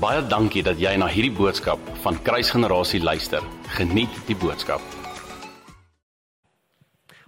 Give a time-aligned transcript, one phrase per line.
[0.00, 3.44] Baie dankie dat jy na hierdie boodskap van Kruisgenerasie luister.
[3.76, 4.80] Geniet die boodskap.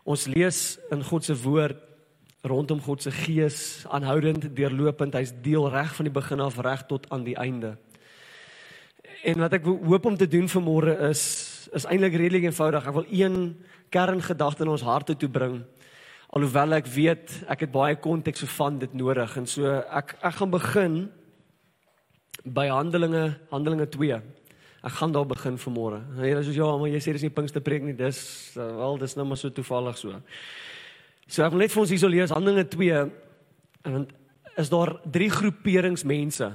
[0.08, 1.76] Ons lees in God se woord
[2.48, 5.20] rondom God se gees aanhoudend deurlopend.
[5.20, 7.76] Hy's deel reg van die begin af reg tot aan die einde.
[9.20, 11.28] En wat ek hoop om te doen vanmôre is
[11.76, 12.88] is eintlik redelik eenvoudig.
[12.88, 13.40] Ek wil een
[13.92, 15.60] kerngedagte in ons harte toe bring.
[16.32, 20.60] Alhoewel ek weet ek het baie konteks van dit nodig en so ek ek gaan
[20.62, 21.02] begin
[22.44, 24.20] by Handelinge Handelinge 2.
[24.82, 26.00] Ek gaan daar begin vanmôre.
[26.18, 27.94] Here soos ja, maar jy sê dis nie Pinkster preek nie.
[27.94, 30.18] Dis wel dis nou maar so toevallig so.
[31.30, 32.98] So ek wil net vir ons hierso lees Handelinge 2
[33.92, 34.06] en
[34.58, 36.50] is daar drie groeperings mense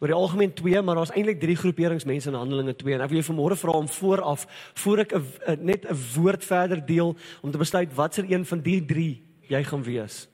[0.00, 3.10] oor die algemeen 2, maar daar's eintlik 3 groeperings mense in Handelinge 2 en ek
[3.12, 4.46] wil jou vanmôre vra om vooraf
[4.80, 7.12] voor ek a, a, net 'n woord verder deel
[7.44, 9.10] om te besluit watser een van die 3
[9.52, 10.24] jy gaan wees.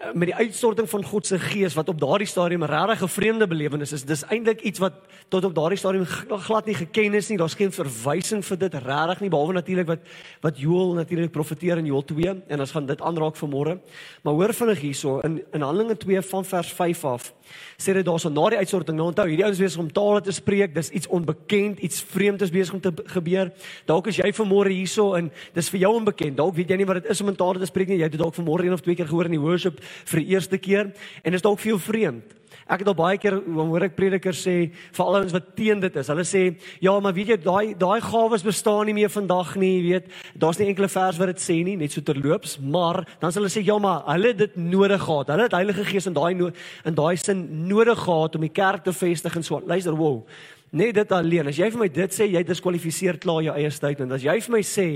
[0.00, 3.92] Met die uitstorting van God se gees wat op daardie stadium 'n regtig vreemde belewenis
[3.92, 4.04] is.
[4.04, 4.92] Dis eintlik iets wat
[5.28, 7.38] tot op daardie stadium glad nie geken is nie.
[7.38, 9.98] Daar's geen verwysing vir dit regtig nie behalwe natuurlik wat
[10.40, 13.78] wat Joël natuurlik profeteer in Joël 2 en ons gaan dit aanraak vanmôre.
[14.22, 17.34] Maar hoor vinnig hierso in in Handelinge 2 van vers 5 af
[17.76, 18.96] sê dit daarso na die uitstorting.
[18.96, 20.74] Nou onthou, hierdie ouens besig om tale te spreek.
[20.74, 23.52] Dis iets onbekend, iets vreemd is besig om te gebeur.
[23.84, 26.36] Dalk is jy vanmôre hierso en dis vir jou onbekend.
[26.36, 27.98] Dalk weet jy nie wat dit is om in tale te spreek nie.
[27.98, 29.80] Jy het dit dalk vanmôre een of twee keer gehoor in die worship
[30.12, 30.92] vir die eerste keer
[31.24, 32.36] en is dalk vir jou vreemd.
[32.70, 35.96] Ek het al baie keer hoor ek predikers sê vir al ons wat teen dit
[35.98, 36.10] is.
[36.12, 36.42] Hulle sê
[36.82, 40.12] ja, maar weet jy daai daai gawes bestaan nie meer vandag nie, jy weet.
[40.38, 43.52] Daar's nie enkele vers wat dit sê nie, net so terloops, maar dan sal hulle
[43.52, 45.34] sê ja, maar hulle het dit nodig gehad.
[45.34, 48.94] Hulle het Heilige Gees in daai in daai sin nodig gehad om die kerk te
[48.94, 49.58] vestig en so.
[49.66, 50.22] Luister, wow.
[50.70, 51.50] Net dit alleen.
[51.50, 54.14] As jy vir my dit sê, jy diskwalifiseer klaar jou eie statement.
[54.14, 54.88] As jy vir my sê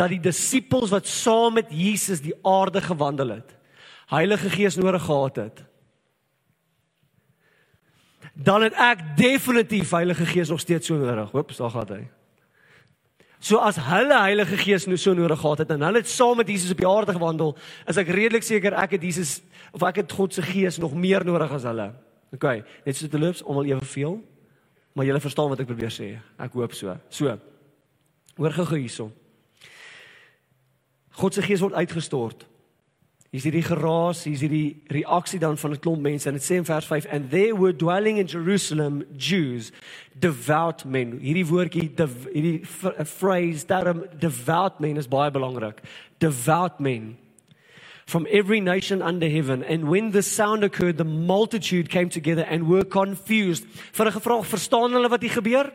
[0.00, 3.57] dat die disippels wat saam met Jesus die aarde gewandel het,
[4.08, 5.64] Heilige Gees nodig gehad het,
[8.32, 11.30] dan het ek definitief Heilige Gees nog steeds so nodig.
[11.30, 12.04] Hoop, daar gaan hy.
[13.38, 16.48] So as hulle Heilige Gees nou so nodig gehad het en hulle het saam met
[16.48, 17.54] Jesus op die aarde gewandel,
[17.86, 19.38] is ek redelik seker ek het Jesus
[19.76, 21.92] of ek het God se Gees nog meer nodig as hulle.
[22.34, 22.48] OK,
[22.84, 24.18] net so te loops om al eweveel.
[24.98, 26.08] Maar julle verstaan wat ek probeer sê.
[26.42, 26.96] Ek hoop so.
[27.14, 27.36] So.
[28.38, 29.12] Hoor gou hierson.
[31.18, 32.46] God se Gees word uitgestort.
[33.28, 36.64] Hier's hierdie geraas, hier's hierdie reaksie dan van 'n klomp mense en dit sê in
[36.64, 39.70] vers 5 and there were dwelling in Jerusalem Jews
[40.18, 41.20] devout men.
[41.20, 41.90] Hierdie woordjie
[42.32, 45.82] hierdie phrase daarom devout men is baie belangrik.
[46.18, 47.18] Devout men
[48.06, 52.66] from every nation under heaven and when the sound occurred the multitude came together and
[52.66, 53.66] were confused.
[53.92, 55.72] Vir 'n gevraag verstaan hulle wat hier gebeur?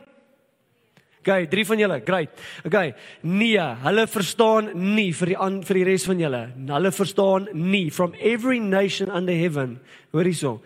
[1.23, 2.41] Okay, drie van julle, great.
[2.67, 2.94] Okay.
[3.23, 6.41] Nee, hulle verstaan nie vir die an, vir die res van julle.
[6.67, 9.78] Hulle verstaan nie from every nation under heaven.
[10.11, 10.57] Hoor hierso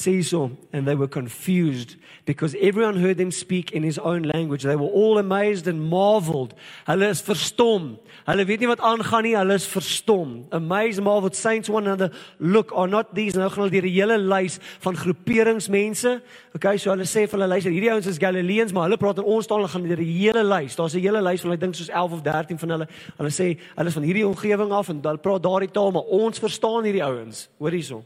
[0.00, 4.62] say so and they were confused because everyone heard them speak in his own language
[4.62, 6.54] they were all amazed and marveled
[6.86, 7.98] hulle is verstom
[8.30, 10.44] hulle weet nie wat aangaan nie hulle is verstom.
[10.56, 13.38] Amazed marveled saints one another look are not these.
[13.38, 16.20] Nou gaan hulle deur die hele lys van groeperings mense
[16.54, 19.28] okay so hulle sê vir hulle luister hierdie ouens is Galileans maar hulle praat in
[19.34, 20.76] ons taal hulle gaan deur die hele lys.
[20.76, 22.88] Daar's 'n hele lys van ek dink soos 11 of 13 van hulle.
[23.18, 26.38] Hulle sê hulle is van hierdie omgewing af en hulle praat daardie taal maar ons
[26.38, 27.48] verstaan hierdie ouens.
[27.58, 28.04] Hoor hierso.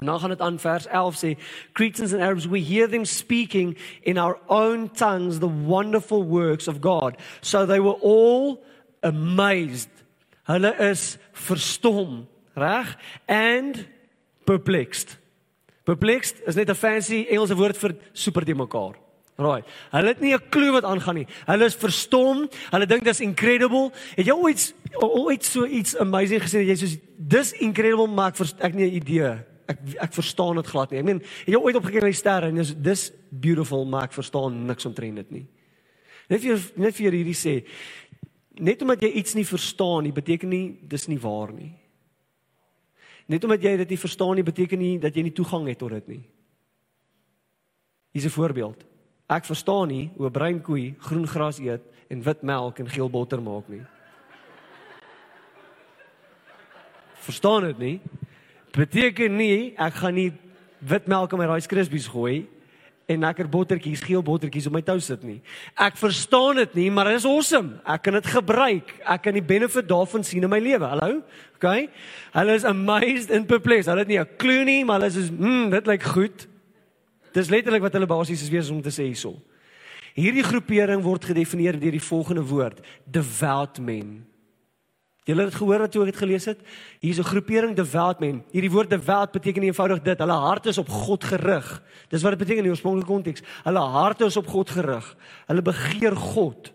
[0.00, 1.36] Nou gaan dit aan vers 11 sê
[1.72, 6.80] Cretans and Arabs we hear them speaking in our own tongues the wonderful works of
[6.80, 7.16] God.
[7.40, 8.62] So they were all
[9.00, 9.90] amazed.
[10.48, 12.96] Hulle is verstom, reg?
[13.26, 13.86] And
[14.44, 15.18] perplexed.
[15.84, 18.96] Perplexed is net 'n fancy Engelse woord vir super te mekaar.
[19.38, 19.64] Right.
[19.90, 21.26] Hulle het nie 'n klou wat aangaan nie.
[21.46, 22.48] Hulle is verstom.
[22.70, 23.92] Hulle dink dis incredible.
[24.16, 28.46] Het jy ooit ooit so iets amazing gesien dat jy soos dis incredible maak vir
[28.58, 31.00] ek nie 'n idee ek ek verstaan dit glad nie.
[31.02, 34.16] Ek meen, het jy ooit opgekyk na die sterre en dis dis beautiful, maar ek
[34.16, 35.46] verstaan niks omtrent dit nie.
[36.28, 37.54] Net vir net vir hierdie sê,
[38.58, 41.72] net omdat jy iets nie verstaan nie, beteken nie dis nie waar nie.
[43.28, 45.90] Net omdat jy dit nie verstaan nie, beteken nie dat jy nie toegang het tot
[45.90, 46.22] dit nie.
[48.12, 48.84] Hier's 'n voorbeeld.
[49.28, 53.10] Ek verstaan nie hoe 'n bruin koei groen gras eet en wit melk en geel
[53.10, 53.84] botter maak nie.
[57.14, 58.00] Verstaan dit nie?
[58.78, 60.30] beteken nie ek gaan nie
[60.78, 62.46] witmelk in my Rice Krispies gooi
[63.08, 65.38] en lekker bottertjies, geel bottertjies op my tou sit nie.
[65.80, 67.78] Ek verstaan dit nie, maar dit is awesome.
[67.88, 68.92] Ek kan dit gebruik.
[69.00, 70.84] Ek kan die benefit daarvan sien in my lewe.
[70.84, 71.22] Hallo?
[71.56, 71.88] OK.
[72.34, 73.88] Hulle is amazed and perplexed.
[73.88, 76.46] Hulle het nie 'n klou nie, maar hulle is mm, dit lyk goed.
[77.32, 79.38] Dis letterlik wat hulle basies is wees om te sê hierso.
[80.14, 84.26] Hierdie groepering word gedefinieer deur die volgende woord: devout men.
[85.28, 86.60] Julle het gehoor wat toe ek dit gelees het?
[87.04, 88.44] Hier's 'n groepering devout men.
[88.50, 91.82] Hierdie woord devout beteken eenvoudig dit, hulle harte is op God gerig.
[92.08, 93.42] Dis wat dit beteken in die oorspronklike konteks.
[93.64, 95.16] Hulle harte is op God gerig.
[95.46, 96.72] Hulle begeer God.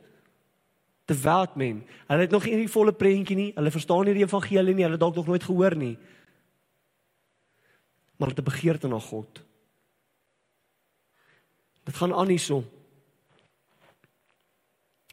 [1.06, 1.84] Devout men.
[2.08, 3.52] Hulle het nog nie die volle prentjie nie.
[3.56, 4.84] Hulle verstaan nie die evangelie nie.
[4.84, 5.98] Hulle dalk nog nooit gehoor nie.
[8.18, 9.44] Maar hulle het 'n begeerte na God.
[11.84, 12.64] Dit gaan aan hierso.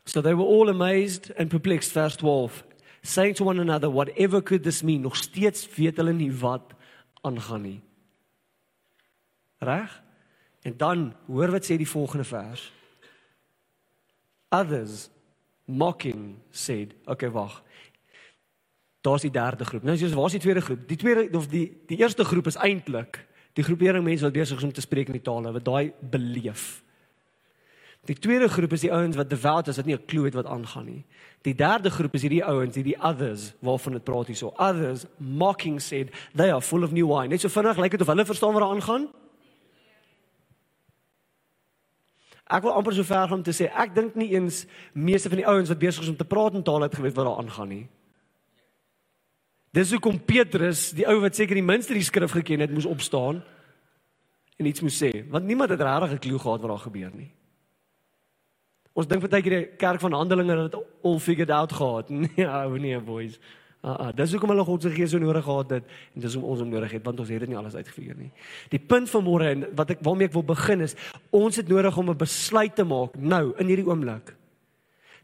[0.05, 2.69] So they were all amazed and perplexed verse 12
[3.02, 5.00] saying to one another whatever could this mean?
[5.00, 6.73] Nog steeds weet hulle nie wat
[7.20, 7.81] aangaan nie.
[9.58, 10.02] Reg?
[10.62, 12.73] En dan hoor wat sê die volgende vers.
[14.49, 15.08] Others
[15.64, 17.62] mocking said okay wag.
[19.00, 19.82] Daar's die derde groep.
[19.82, 20.88] Nou soos waar's die tweede groep?
[20.88, 23.23] Die tweede of die die eerste groep is eintlik
[23.58, 26.82] die groepering mense wat besig is om te spreek in die tale wat daai beleef
[28.08, 30.47] Die tweede groep is die ouens wat devout is, wat nie 'n klou het wat
[30.47, 31.05] aangaan nie.
[31.43, 34.52] Die derde groep is hierdie ouens, hierdie others waarvan dit praat hierso.
[34.56, 37.29] Others mocking said they are full of new wine.
[37.29, 39.08] Net so vinnig lyk dit of hulle verstaan wat aangaan.
[42.50, 45.38] Ek wil amper so ver gaan om te sê ek dink nie eens meeste van
[45.38, 47.69] die ouens wat besig is om te praat in tale het geweet wat daar aangaan
[47.69, 47.88] nie.
[49.70, 53.43] Dis hoekom Petrus, die ou wat seker die minste die skrif geken het, moes opstaan
[54.58, 57.31] en iets moes sê, want niemand het regtig 'n klou gehad wat daar gebeur nie.
[59.00, 62.11] Ons dink baie keer die kerk van Handelinge het dit all figured out gehad.
[62.20, 63.38] Nee, ou nee boys.
[63.81, 66.50] Uh, uh, dis hoekom hulle God se gees so nodig gehad het en dis hoekom
[66.52, 68.29] ons hom nodig het want ons het dit nie alles uitgefigure nie.
[68.75, 70.93] Die punt van môre en wat ek waarmee ek wil begin is
[71.32, 74.35] ons het nodig om 'n besluit te maak nou in hierdie oomblik.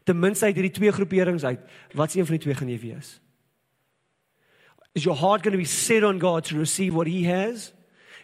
[0.09, 1.61] Ten minste uit hierdie twee groeperings uit,
[1.93, 3.19] wat se een van die twee gaan jy wees?
[4.95, 7.73] Is your heart going to be set on God to receive what he has?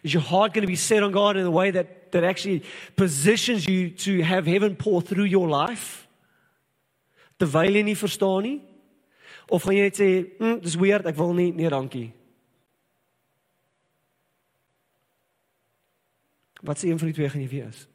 [0.02, 2.62] Is your heart going to be set on God in a way that that actually
[2.96, 6.06] positions you to have heaven pour through your life?
[7.38, 8.58] Terwyl jy nie verstaan nie?
[9.50, 10.08] Of gaan jy net sê,
[10.38, 12.12] "Mm, dis weird, ek wil nie, nee, dankie."
[16.62, 17.86] Wat sê een van die twee gaan jy wees?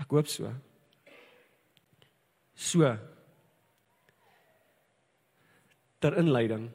[0.00, 0.52] Ek hoop so.
[2.54, 2.98] So.
[6.00, 6.72] Ter inleiding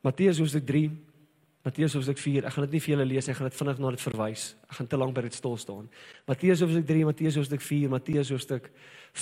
[0.00, 0.90] Matteus hoofstuk 3,
[1.64, 2.46] Matteus hoofstuk 4.
[2.48, 4.44] Ek gaan dit nie vir julle lees nie, ek gaan dit vinnig na dit verwys.
[4.68, 5.90] Ek gaan te lank by dit stil staan.
[6.28, 8.70] Matteus hoofstuk 3, Matteus hoofstuk 4, Matteus hoofstuk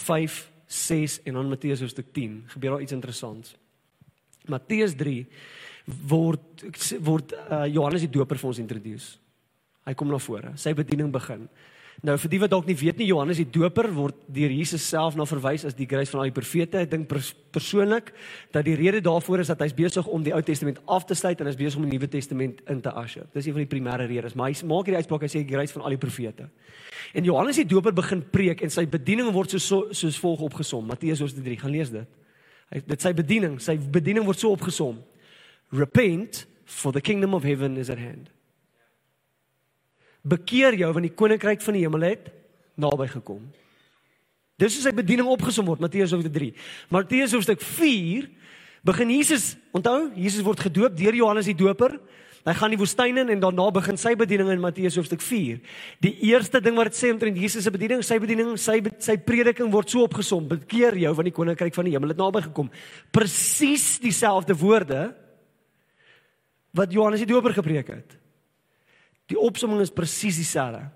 [0.06, 0.36] 5,
[0.68, 2.36] 6 en dan Matteus hoofstuk 10.
[2.54, 3.56] Gebeur daar iets interessants.
[4.46, 5.24] Matteus 3
[6.08, 6.64] word
[7.00, 9.16] word uh, Johannes die Doper vir ons introduce.
[9.88, 10.52] Hy kom na vore.
[10.60, 11.48] Sy bediening begin.
[12.06, 15.16] Nou vir die wat dalk nie weet nie, Johannes die Doper word deur Jesus self
[15.18, 16.84] na verwys as die grys van al die profete.
[16.84, 18.12] Ek dink pers persoonlik
[18.54, 21.42] dat die rede daarvoor is dat hy's besig om die Ou Testament af te sluit
[21.42, 23.26] en hy's besig om die Nuwe Testament in te usher.
[23.34, 25.74] Dis een van die primêre redes, maar hy maak hierdie uitspraak hy sê die grys
[25.74, 26.46] van al die profete.
[27.18, 30.86] En Johannes die Doper begin preek en sy bediening word so, so soos volg opgesom.
[30.86, 32.16] Matteus hoofstuk 3, gaan lees dit.
[32.70, 35.02] Hy dit sy bediening, sy bediening word so opgesom.
[35.74, 38.30] Repent for the kingdom of heaven is at hand
[40.28, 42.28] bekeer jou want die koninkryk van die hemel het
[42.78, 43.42] naby gekom.
[44.58, 46.52] Dis hoe sy bediening opgesom word Matteus hoofstuk 3.
[46.94, 48.26] Matteus hoofstuk 4
[48.86, 51.98] begin Jesus, onthou, Jesus word gedoop deur Johannes die Doper.
[52.46, 55.58] Hy gaan die woestyn in en daarna begin sy bediening in Matteus hoofstuk 4.
[56.02, 59.70] Die eerste ding wat dit sê omtrent Jesus se bediening, sy bediening, sy sy prediking
[59.74, 62.70] word so opgesom: Bekeer jou want die koninkryk van die hemel het naby gekom.
[63.14, 65.02] Presies dieselfde woorde
[66.78, 68.18] wat Johannes die Doper gepreek het.
[69.28, 70.86] Die opsomming is presies dieselfde.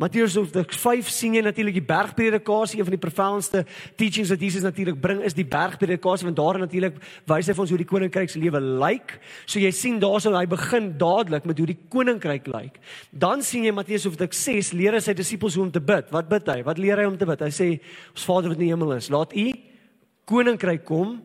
[0.00, 3.62] Matteus hoofstuk 5 sien jy natuurlik die bergpredikasie, een van die profoundste
[4.00, 7.72] teachings wat Jesus natuurlik bring is die bergpredikasie want daar natuurlik wys hy vir ons
[7.72, 9.16] hoe die koninkryk se lewe lyk.
[9.44, 12.80] So jy sien daarso hy begin dadelik met hoe die koninkryk lyk.
[13.12, 16.12] Dan sien jy Matteus hoofstuk 6 leer hy sy disippels hoe om te bid.
[16.12, 16.60] Wat bid hy?
[16.66, 17.48] Wat leer hy om te bid?
[17.48, 17.72] Hy sê
[18.14, 19.48] ons Vader wat in die hemel is, laat U
[20.30, 21.18] koninkryk kom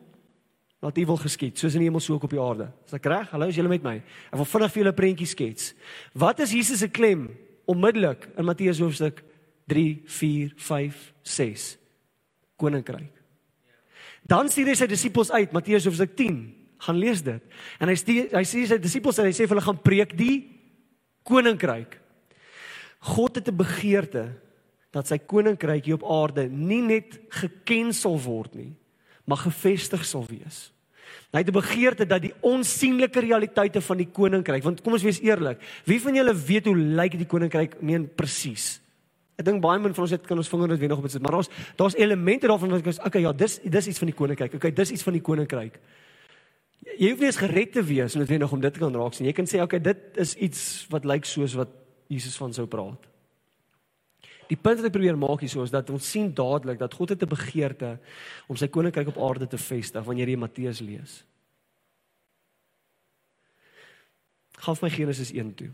[0.83, 2.67] Laat U wil geskied, soos in die hemel so ook op die aarde.
[2.85, 3.29] Is ek reg?
[3.31, 3.95] Hallo, is julle met my?
[4.31, 5.73] Ek wil vinnig vir julle 'n prentjie skets.
[6.13, 7.29] Wat is Jesus se klem
[7.65, 9.23] onmiddellik in Matteus hoofstuk
[9.67, 11.77] 3, 4, 5, 6?
[12.57, 13.13] Koninkryk.
[14.25, 16.55] Dan stuur hy sy disippels uit, Matteus hoofstuk 10.
[16.77, 17.41] Gaan lees dit.
[17.79, 20.43] En hy stuur hy sê sy disippels en hy sê vir hulle gaan preek die
[21.23, 21.99] koninkryk.
[22.99, 24.33] God het 'n begeerte
[24.91, 28.73] dat sy koninkryk hier op aarde nie net geken sal word nie,
[29.25, 30.71] maar gevestig sal wees.
[31.31, 35.19] Hy het 'n begeerte dat die onsigbare realiteite van die koninkryk, want kom ons wees
[35.19, 38.79] eerlik, wie van julle weet hoe lyk die koninkryk meen presies?
[39.35, 41.21] Ek dink baie min van ons het kan ons vinger net weer nog op sit,
[41.21, 44.15] maar daar's daar's elemente daarvan wat ek sê, okay, ja, dis dis iets van die
[44.15, 44.53] koninkryk.
[44.53, 45.79] Okay, dis iets van die koninkryk.
[46.97, 48.95] Jy hoef nie eens gered te wees om dit weer nog om dit te kan
[48.95, 49.25] raak sien.
[49.25, 51.67] Jy kan sê, okay, dit is iets wat lyk soos wat
[52.07, 53.14] Jesus van sou praat.
[54.49, 57.23] Die punt wat ek probeer maak hierso is dat ons sien dadelik dat God het
[57.23, 57.99] 'n begeerte
[58.47, 61.25] om sy koninkryk op aarde te vestig wanneer jy Matteus lees.
[64.51, 65.71] Gaan vir my Genesis 1 toe.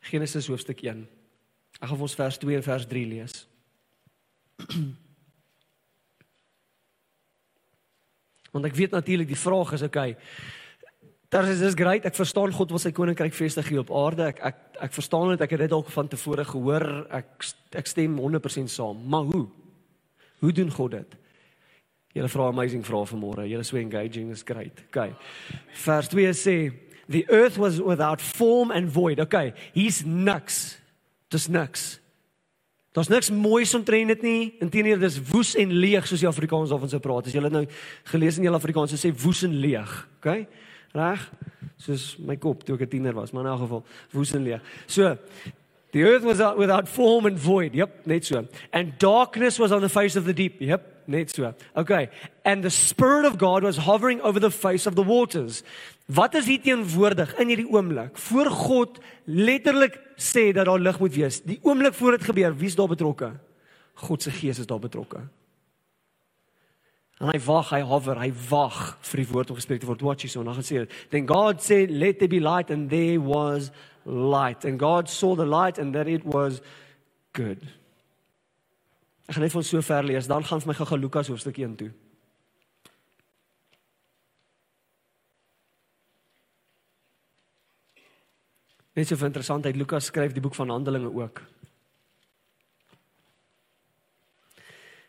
[0.00, 1.08] Genesis hoofstuk 1.
[1.80, 3.46] Ek gaan ons vers 2 en vers 3 lees.
[8.50, 10.16] Want ek weet natuurlik die vraag is okay.
[11.30, 12.04] Daar is dis great.
[12.08, 14.32] Ek verstaan God wil sy koninkryk vestig hier op aarde.
[14.32, 15.44] Ek ek ek verstaan dit.
[15.44, 16.86] Ek het dit dalk van tevore gehoor.
[17.14, 17.46] Ek
[17.78, 19.04] ek stem 100% saam.
[19.06, 19.44] Maar hoe?
[20.40, 21.16] Hoe doen God dit?
[22.16, 23.46] Julle vra amazing vrae vanmôre.
[23.46, 24.82] Julle so engaging is great.
[24.88, 25.14] Okay.
[25.84, 26.56] Vers 2 sê
[27.06, 29.20] the earth was without form and void.
[29.20, 29.52] Okay.
[29.72, 30.80] He's niks.
[31.30, 32.00] Dis niks.
[32.92, 34.54] Daar's niks moois omtrent dit nie.
[34.58, 37.28] Inteendeel dis woes en leeg soos die Afrikaners daarvan sou praat.
[37.30, 37.66] As jy dit nou
[38.10, 39.92] gelees in die Afrikaans sê woes en leeg.
[40.18, 40.48] Okay?
[40.96, 41.30] Reg?
[41.78, 44.62] Soos my kop toe ek 'n tiener was, maar in elk geval woes en leeg.
[44.86, 45.16] So
[45.92, 47.74] The earth was without form and void.
[47.74, 48.46] Yep, net so.
[48.72, 50.60] And darkness was on the face of the deep.
[50.60, 51.52] Yep, net so.
[51.74, 52.08] Okay.
[52.44, 55.62] And the spirit of God was hovering over the face of the waters.
[56.06, 58.16] Wat is hier teenwoordig in hierdie oomblik?
[58.18, 61.42] Voor God letterlik sê dat daar lig moet wees.
[61.42, 63.32] Die oomblik voor dit gebeur, wie's daar betrokke?
[64.06, 65.22] God se gees is daar betrokke.
[67.20, 68.76] En hy wag, hy hover, hy wag
[69.10, 70.00] vir die woord om gespreek te word.
[70.00, 70.94] Watch hierson, dan gaan sê dit.
[71.12, 73.70] Then God said, "Let there be light," and there was
[74.04, 74.64] light.
[74.64, 76.62] And God saw the light and that it was
[77.32, 77.60] good.
[79.30, 81.74] Ek gaan net van so ver lees, dan gaan vir my gou-gou Lukas hoofstuk 1
[81.78, 81.92] toe.
[88.98, 91.44] Net so interessant, hy Lukas skryf die boek van Handelinge ook.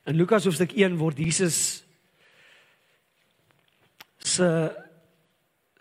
[0.05, 1.81] In Lukas hoofstuk 1 word Jesus
[4.21, 4.51] se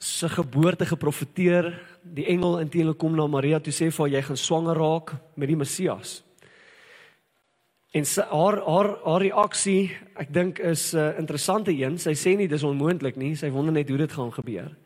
[0.01, 1.75] se geboorte geprofeteer.
[2.01, 5.53] Die engel inteenlik kom na Maria toe sê vir haar jy gaan swanger raak met
[5.53, 6.23] die Messias.
[7.91, 11.99] En sy haar haar haar reaksie, ek dink is 'n uh, interessante een.
[11.99, 14.77] Sy sê nie dis onmoontlik nie, sy wonder net hoe dit gaan gebeur.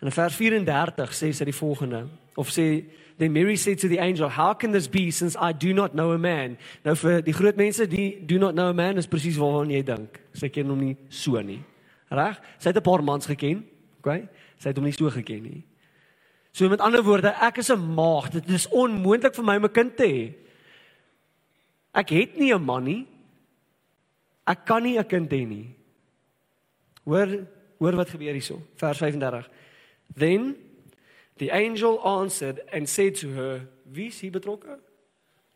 [0.00, 2.84] En in vers 34 sê sy die volgende of sê
[3.16, 6.12] Then Mary said to the angel, "How can this be since I do not know
[6.12, 9.36] a man?" Nou vir die groot mense die do not know a man is presies
[9.36, 10.20] waarvan jy dink.
[10.32, 11.62] Sy ken hom nie so nie.
[12.10, 12.40] Reg?
[12.58, 13.64] Sy het 'n paar mans geken.
[13.98, 14.28] OK?
[14.58, 15.64] Sy het hom nie so geken nie.
[16.52, 18.32] So met ander woorde, ek is 'n maagd.
[18.32, 20.43] Dit is onmoontlik vir my om 'n kind te hê.
[21.94, 23.06] Ek het nie 'n man nie.
[24.46, 25.74] Ek kan nie 'n kind hê nie.
[27.04, 27.46] Hoor,
[27.78, 28.62] hoor wat gebeur hierso.
[28.76, 29.48] Vers 35.
[30.16, 30.56] Then
[31.36, 34.78] the angel answered and said to her, "Wie is hier betrokke?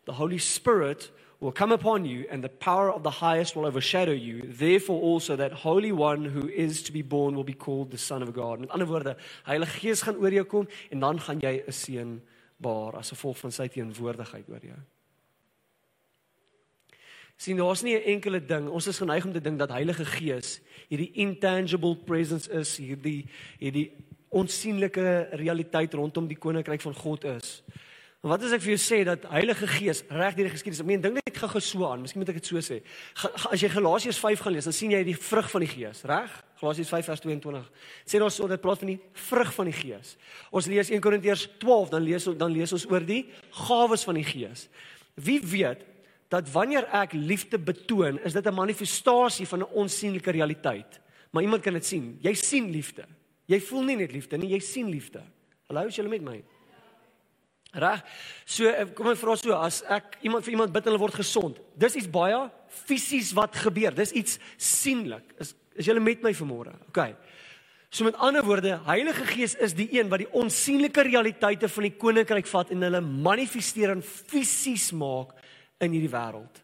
[0.05, 4.11] The Holy Spirit will come upon you, and the power of the highest will overshadow
[4.11, 4.41] you.
[4.51, 8.21] Therefore, also that Holy One who is to be born will be called the Son
[8.21, 8.59] of God.
[8.59, 9.15] Met ander woorde,
[9.45, 12.21] Heilige Gees gaan oor jou kom en dan gaan jy 'n seun
[12.57, 14.79] baar as gevolg van sy teenwoordigheid oor jou.
[17.39, 18.67] Sien, daar's nie 'n enkele ding.
[18.67, 23.29] Ons is geneig om te dink dat Heilige Gees hierdie intangible presence is, hierdie
[23.59, 23.91] hierdie
[24.29, 27.63] onsigbare realiteit rondom die koninkryk van God is.
[28.19, 30.85] Maar wat as ek vir jou sê dat Heilige Gees reg deur die geskiedenis, ek
[30.85, 32.81] meen dink net gou-gou so aan, miskien moet ek dit so sê.
[33.47, 36.33] As jy Galasiërs 5 gaan lees, dan sien jy die vrug van die Gees, reg?
[36.59, 37.69] Galasiërs 5 vers 22.
[38.03, 40.17] Sê ons so dit praat van die vrug van die Gees.
[40.51, 43.29] Ons lees 1 Korintiërs 12, dan lees ons dan lees ons oor die
[43.63, 44.67] gawes van die Gees.
[45.15, 45.87] Wie weet
[46.29, 50.99] dat wanneer ek liefde betoon, is dit 'n manifestasie van 'n onsigbare realiteit.
[51.31, 52.17] Maar iemand kan dit sien.
[52.21, 53.05] Jy sien liefde.
[53.45, 55.21] Jy voel nie net liefde nie, jy sien liefde.
[55.67, 56.43] Hallo, is julle met my?
[57.71, 58.03] Reg?
[58.45, 61.19] So eh, kom ek vra so as ek iemand vir iemand bid en hulle word
[61.21, 61.59] gesond.
[61.77, 63.93] Dis iets baie fisies wat gebeur.
[63.93, 65.35] Dis iets sienlik.
[65.37, 66.73] Is is julle met my vanmôre?
[66.89, 67.15] OK.
[67.89, 71.95] So met ander woorde, Heilige Gees is die een wat die onsigbare realiteite van die
[71.97, 75.38] koninkryk vat en hulle manifesteer en fisies maak
[75.79, 76.63] in hierdie wêreld.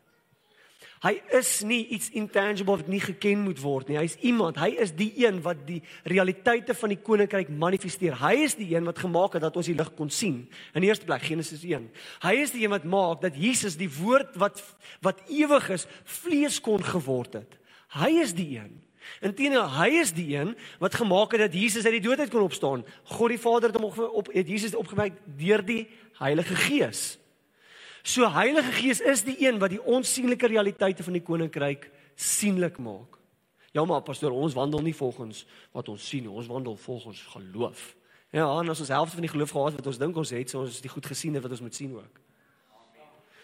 [1.05, 3.97] Hy is nie iets intangible wat nie geken moet word nie.
[3.99, 4.57] Hy is iemand.
[4.57, 8.15] Hy is die een wat die realiteite van die koninkryk manifesteer.
[8.17, 10.39] Hy is die een wat gemaak het dat ons die lig kon sien.
[10.73, 11.85] In die eerste plek Genesis 1.
[12.23, 14.63] Hy is die een wat maak dat Jesus die woord wat
[15.05, 15.85] wat ewig is,
[16.23, 17.59] vlees kon geword het.
[17.99, 18.73] Hy is die een.
[19.21, 22.47] Inteendeel, hy is die een wat gemaak het dat Jesus uit die dood uit kon
[22.47, 22.85] opstaan.
[23.13, 25.83] God die Vader het hom op, op het Jesus opgewek deur die
[26.17, 27.19] Heilige Gees.
[28.05, 33.17] So Heilige Gees is die een wat die onsigbare realiteite van die koninkryk sienlik maak.
[33.73, 35.41] Ja maar pastoor, ons wandel nie volgens
[35.73, 37.95] wat ons sien nie, ons wandel volgens geloof.
[38.29, 40.61] Ja, en as ons helfte van die geloof gehad wat ons dink ons het, so
[40.61, 42.21] ons is die goed gesien wat ons moet sien ook.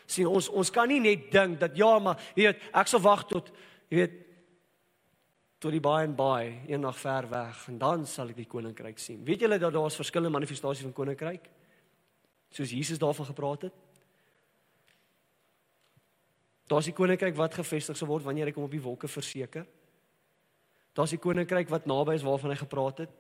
[0.06, 3.26] Sien ons ons kan nie net dink dat ja, maar jy weet, ek sal wag
[3.34, 3.50] tot
[3.90, 4.18] jy weet
[5.62, 9.26] tot die baie en baie eendag ver weg en dan sal ek die koninkryk sien.
[9.26, 11.50] Weet julle dat daar's verskillende manifestasies van koninkryk?
[12.54, 13.88] Soos Jesus daarvan gepraat het.
[16.72, 19.66] Daar's die koninkryk wat gevestig sal word wanneer hy kom op die wolke verseker.
[20.96, 23.18] Daar's die koninkryk wat naby is waarvan hy gepraat het.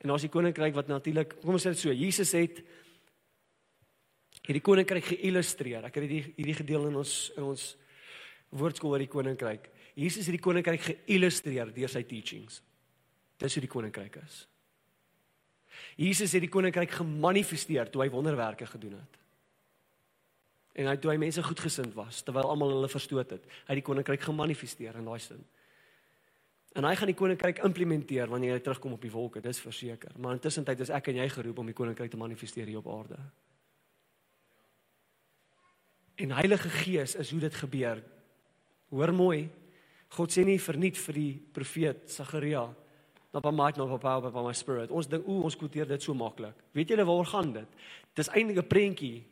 [0.00, 2.62] En daar's die koninkryk wat natuurlik, kom ons sê dit so, Jesus het
[4.46, 5.84] hierdie koninkryk geillustreer.
[5.84, 7.66] Ek het hierdie hierdie gedeel in ons in ons
[8.56, 9.68] woordskool oor die koninkryk.
[10.00, 12.62] Jesus het die koninkryk geillustreer deur sy teachings.
[13.40, 14.40] Dis hoe die koninkryk is.
[16.00, 19.20] Jesus het die koninkryk gemanifesteer toe hy wonderwerke gedoen het.
[20.78, 24.22] En hy toe hy mense goedgesind was terwyl almal hulle verstoot het, hy die koninkryk
[24.22, 25.42] gemanifesteer in daai sin.
[26.78, 30.12] En hy gaan die koninkryk implementeer wanneer hy terugkom op die wolke, dis verseker.
[30.22, 32.90] Maar intussen tyd is ek en jy geroep om die koninkryk te manifesteer hier op
[32.94, 33.18] aarde.
[36.20, 38.02] En Heilige Gees is hoe dit gebeur.
[38.90, 39.48] Hoor mooi.
[40.14, 42.68] God sê nie verniet vir die profeet Sagaria
[43.32, 44.90] not by might not by power by my spirit.
[44.90, 46.56] Ons dink o, ons kwoteer dit so maklik.
[46.74, 47.76] Weet julle waaroor gaan dit?
[48.18, 49.24] Dis eintlik 'n prentjie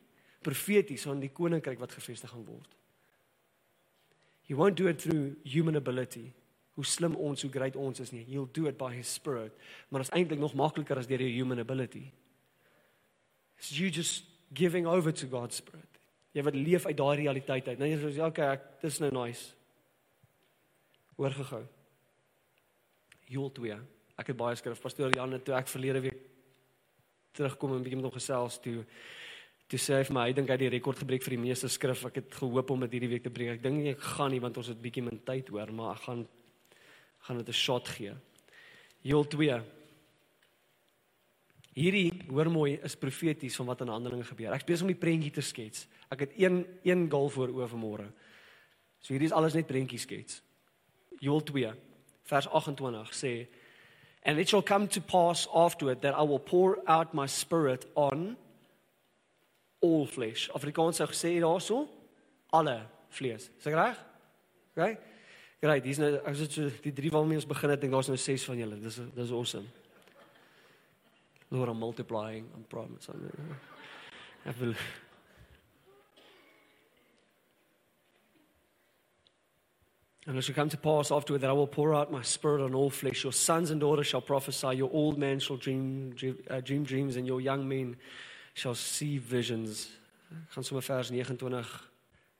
[0.49, 2.77] profeties van die koninkryk wat gevestig gaan word.
[4.49, 6.31] He won't do it through human ability.
[6.79, 8.25] Hoe slim ons, hoe great ons is nie.
[8.31, 9.53] He'll do it by his spirit.
[9.89, 12.07] Maar dit is eintlik nog makliker as deur jou human ability.
[13.59, 14.25] It's you just
[14.55, 16.01] giving over to God's spirit.
[16.33, 17.81] Jy wat leef uit daai realiteit uit.
[17.81, 19.53] Nou jy sê okay, ek dis nou nice.
[21.19, 21.65] Hoor gehou.
[23.29, 23.79] Joel 2.
[24.23, 26.25] Ek het baie skrif pastoor Jan het toe ek verlede week
[27.37, 28.81] terugkom en bietjie met hom gesels toe
[29.69, 31.69] toe sê hy vir my hy dink hy het die rekord gebreek vir die meeste
[31.69, 32.07] skrif.
[32.09, 33.59] Ek het gehoop om dit hierdie week te breek.
[33.59, 36.27] Ek dink ek gaan nie want ons het bietjie min tyd hoor, maar ek gaan
[37.27, 38.15] gaan dit 'n shot gee.
[39.03, 39.63] Joel 2.
[41.75, 44.53] Hierdie, hoor mooi, is profeties van wat in Handelinge gebeur.
[44.53, 45.87] Ek besig om die prentjie te skets.
[46.11, 48.09] Ek het een een goal voor oor vanmôre.
[49.01, 50.43] So hierdie is alles net prentjie skets.
[51.21, 51.73] Joel 2
[52.25, 53.47] vers 28 sê
[54.25, 58.37] and it shall come to pass afterward that I will pour out my spirit on
[59.81, 60.49] all flesh.
[60.55, 61.87] Afrikaans sou gesê daarso
[62.53, 63.51] alle vlees.
[63.59, 64.05] Is ek reg?
[64.75, 64.99] OK.
[65.59, 68.19] Great, dis nou as dit so die drie waarmee ons begin het, dink daar's nou
[68.21, 68.79] ses van julle.
[68.83, 69.67] Dis dis awesome.
[71.51, 72.47] Lord, I'm multiplying.
[72.55, 73.09] I'm promise.
[74.47, 74.75] I will.
[80.27, 82.75] And it shall come to pass afterward that I will pour out my spirit on
[82.75, 83.25] all flesh.
[83.25, 84.77] Your sons and daughters shall prophesy.
[84.77, 87.97] Your old men shall dream, dream, uh, dream dreams, and your young men
[88.59, 89.89] shall see visions.
[90.49, 91.91] Gaan sommer vers 29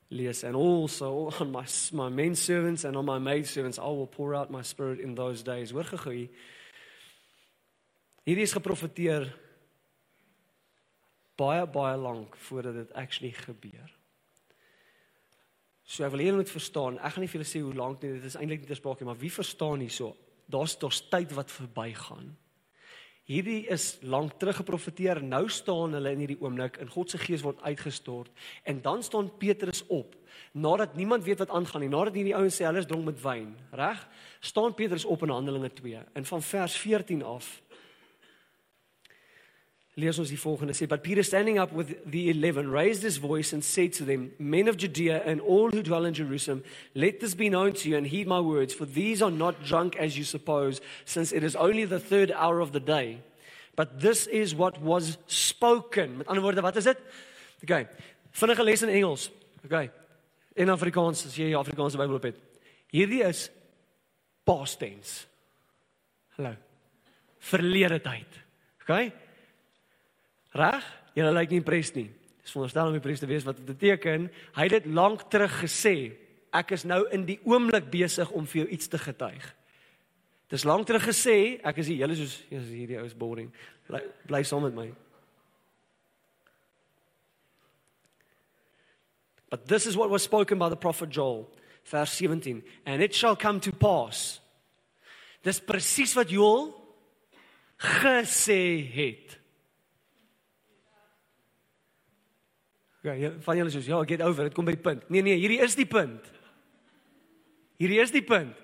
[0.09, 0.43] lees.
[0.43, 4.35] And also on my, my men servants and on my maid servants I will pour
[4.35, 5.71] out my spirit in those days.
[5.71, 6.29] Hoor hier.
[8.27, 9.29] Hierdie is geprofeteer
[11.39, 13.95] baie baie lank voordat dit actually gebeur.
[15.89, 18.11] So ek wil julle moet verstaan, ek gaan nie vir julle sê hoe lank nie,
[18.19, 20.11] dit is eintlik nie te sprake maar wie verstaan hierso?
[20.51, 22.35] Daar's daar's tyd wat verbygaan.
[23.29, 27.43] Hierdie is lank terug geprofeteer, nou staan hulle in hierdie oomblik en God se gees
[27.45, 28.31] word uitgestort
[28.65, 30.15] en dan staan Petrus op
[30.57, 33.51] nadat niemand weet wat aangaan nie, nadat hierdie ouens sê hulle is dronk met wyn,
[33.77, 34.01] reg?
[34.41, 37.51] Staan Petrus op in Handelinge 2 en van vers 14 af
[39.99, 40.73] lees ons die volgende.
[40.73, 44.31] Sê but Peter standing up with the 11 raised his voice and said to them
[44.39, 46.63] men of Judea and all who dwell in Jerusalem
[46.95, 49.95] let this be known to you and heed my words for these are not drunk
[49.97, 53.19] as you suppose since it is only the third hour of the day.
[53.75, 56.17] But this is what was spoken.
[56.17, 56.97] Met ander woorde wat is dit?
[57.63, 57.87] Okay
[58.31, 59.29] vinnige les in Engels.
[59.65, 59.89] Okay
[60.55, 62.43] in Afrikaans as jy die Afrikaanse Bybel op het.
[62.91, 63.47] Hierdie is
[64.47, 65.25] past tense.
[66.35, 66.55] Hallo.
[67.39, 68.39] Verlede tyd.
[68.83, 69.11] Okay
[70.57, 70.85] Reg?
[71.17, 72.09] Julle lyk nie impressed nie.
[72.41, 74.29] Dis veronderstel om impressed te wees wat dit beteken.
[74.55, 75.95] Hy het dit lank terug gesê.
[76.55, 79.43] Ek is nou in die oomblik besig om vir jou iets te getuig.
[80.49, 83.51] Dis lank terug gesê, ek is hier, julle soos is hierdie ou is boring.
[83.85, 84.87] Bly, bly saam met my.
[89.49, 91.49] But this is what was spoken by the prophet Joel,
[91.85, 94.41] verse 17, and it shall come to pass.
[95.43, 96.73] Dis presies wat Joel
[97.77, 99.38] gesê het.
[103.03, 105.05] Ja, van julle sê ja, get over, dit kom by die punt.
[105.07, 106.25] Nee nee, hierdie is die punt.
[107.79, 108.57] Hierdie is die punt.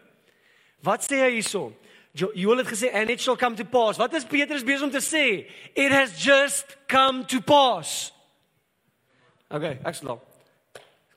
[0.83, 1.69] Wat sê hy hierso?
[2.15, 3.99] Joel het gesê and it shall come to pass.
[3.99, 5.47] Wat is Petrus besig om te sê?
[5.75, 8.11] It has just come to pass.
[9.51, 10.23] Okay, ek slaap.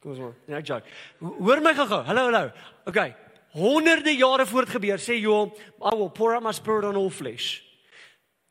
[0.03, 0.35] Kom ons maar.
[0.47, 0.95] Ja, ek joke.
[1.23, 2.03] Hoor my gou-gou.
[2.07, 2.51] Hallo, hallo.
[2.91, 3.15] Okay.
[3.59, 5.51] Honderde jare voor dit gebeur, sê Joel,
[5.81, 7.65] I will pour out my spirit on all flesh.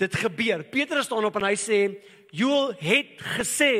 [0.01, 0.65] Dit gebeur.
[0.67, 1.79] Petrus staan op en hy sê,
[2.35, 3.73] Joel het gesê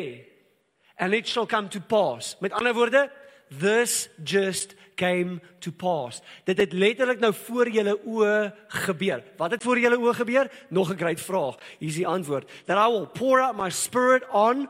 [0.98, 2.36] and it shall come to pass.
[2.40, 3.10] Met ander woorde,
[3.50, 6.22] this just came to pass.
[6.46, 8.52] Dit het letterlik nou voor julle oë
[8.84, 9.24] gebeur.
[9.38, 10.52] Wat het voor julle oë gebeur?
[10.70, 11.56] Nog 'n groot vraag.
[11.80, 12.50] Hier is die antwoord.
[12.66, 14.68] That I will pour out my spirit on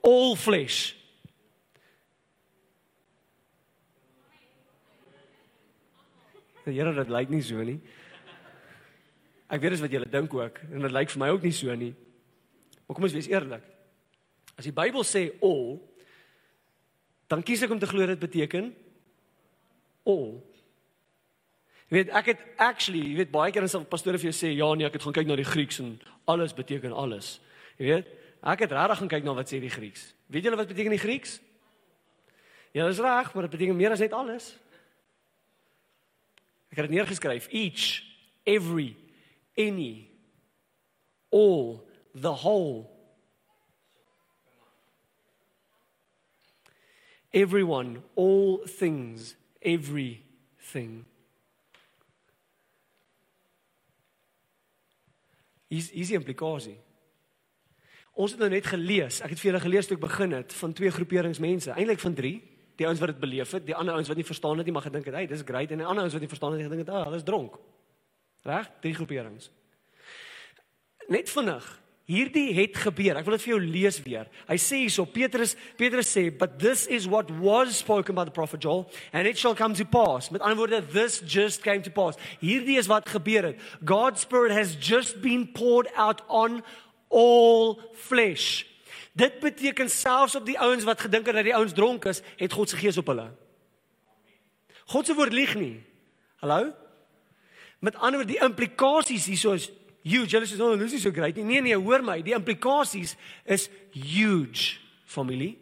[0.00, 0.94] all flesh.
[6.64, 7.80] Die Here dit lyk nie so nie.
[9.50, 11.74] Ek weet dis wat julle dink ook en dit lyk vir my ook nie so
[11.74, 11.94] nie.
[12.86, 13.71] Maar kom ons wees eerlik.
[14.62, 15.80] As die Bybel sê all,
[17.26, 18.68] dan kies ek om te glo dit beteken
[20.06, 20.36] all.
[21.90, 24.54] Jy weet, ek het actually, jy weet baie keer as 'n pastoor vir jou sê,
[24.54, 25.98] ja nee, ek het gaan kyk na die Grieks en
[26.30, 27.40] alles beteken alles.
[27.76, 28.06] Jy weet,
[28.44, 30.14] ek het regtig gaan kyk na wat sê die Grieks.
[30.30, 31.40] Weet julle wat beteken die Grieks?
[32.72, 34.56] Ja, dis reg, maar dit beteken meer as net alles.
[36.70, 37.48] Ek het dit neergeskryf.
[37.50, 38.04] Each,
[38.46, 38.96] every,
[39.58, 40.08] any,
[41.32, 41.82] all,
[42.14, 42.91] the whole.
[47.32, 51.04] Everyone, all things, everything.
[55.72, 56.76] Hier's hier's die implikasie.
[58.12, 60.74] Ons het nou net gelees, ek het vir julle gelees toe ek begin het van
[60.76, 62.32] twee groeperings mense, eintlik van 3.
[62.76, 64.84] Die ouens wat dit beleef het, die ander ouens wat nie verstaan het nie, maar
[64.84, 66.86] gedink het, "Hey, dis great." En die ander ouens wat nie verstaan het nie, gedink
[66.86, 67.58] het, "Ah, oh, hulle is dronk."
[68.42, 68.70] Reg?
[68.80, 69.50] Drie groeperings.
[71.08, 71.81] Net vinnig.
[72.10, 73.16] Hierdie het gebeur.
[73.16, 74.26] Ek wil dit vir jou lees weer.
[74.48, 78.60] Hy sê hierso Petrus Petrus sê, "But this is what was spoken by the prophet
[78.62, 82.16] Joel, and it shall come to pass." Met ander woorde, this just came to pass.
[82.40, 83.60] Hierdie is wat gebeur het.
[83.84, 86.64] God's spirit has just been poured out on
[87.08, 88.64] all flesh.
[89.14, 92.52] Dit beteken selfs op die ouens wat gedink het dat die ouens dronk is, het
[92.52, 93.30] God se gees op hulle.
[94.86, 95.82] God se woord lieg nie.
[96.40, 96.72] Hallo?
[97.78, 99.70] Met ander woorde, die implikasies hierso is
[100.02, 100.30] huge.
[100.30, 103.68] Julle sê, "Oh, dis nie so great nie." Nee nee, hoor my, die implikasies is
[103.92, 105.58] huge, familie.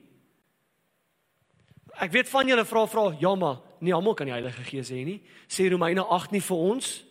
[2.00, 5.05] Ek weet van julle vra vra, ja maar, nie almal kan die Heilige Gees hê
[5.05, 5.20] nie.
[5.48, 7.05] Sê Romeine 8 nie vir ons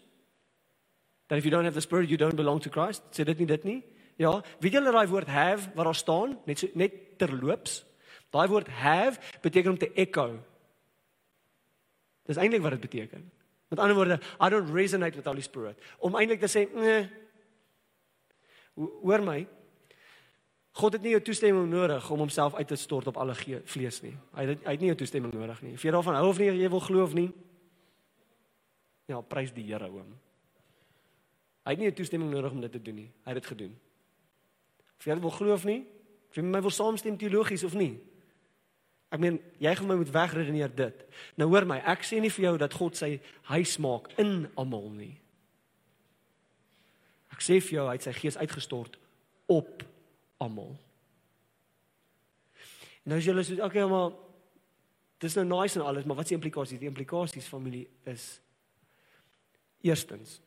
[1.27, 3.03] that if you don't have the spirit you don't belong to Christ.
[3.11, 3.83] Sê dit nie dit nie?
[4.19, 7.83] Ja, weet julle daai woord have wat daar staan, net so net terloops.
[8.33, 10.39] Daai woord have beteken om te echo.
[12.27, 13.29] Dis eintlik wat dit beteken.
[13.69, 15.77] Met ander woorde, I don't resonate with Holy Spirit.
[15.97, 17.03] Om eintlik te sê, nee.
[18.79, 19.43] Hoor my,
[20.79, 24.13] God het nie jou toestemming nodig om homself uit te stort op alle vlees nie.
[24.37, 25.75] Hy het hy het nie jou toestemming nodig nie.
[25.75, 27.27] Of jy daarvan hou of nie, jy wil glo of nie.
[29.09, 30.11] Ja, prys die Here oom.
[31.65, 33.09] Hy het nie jou toestemming nodig om dit te doen nie.
[33.25, 33.73] Hy het dit gedoen.
[34.99, 35.81] Of jy wil glo of nie,
[36.29, 37.97] of jy met my wil saamstem teologies of nie.
[39.09, 41.05] Ek meen, jy gaan my moet wegredeneer dit.
[41.39, 43.15] Nou hoor my, ek sê nie vir jou dat God sy
[43.49, 45.15] huis maak in almal nie.
[47.33, 48.99] Ek sê vir jou hy het sy gees uitgestort
[49.49, 49.85] op
[50.41, 50.75] almal.
[53.09, 54.13] Nou as jy sê, okay, maar
[55.23, 56.81] dis nou nice en alles, maar wat is die implikasies?
[56.81, 58.35] Die implikasies familie is
[59.81, 60.37] eerstens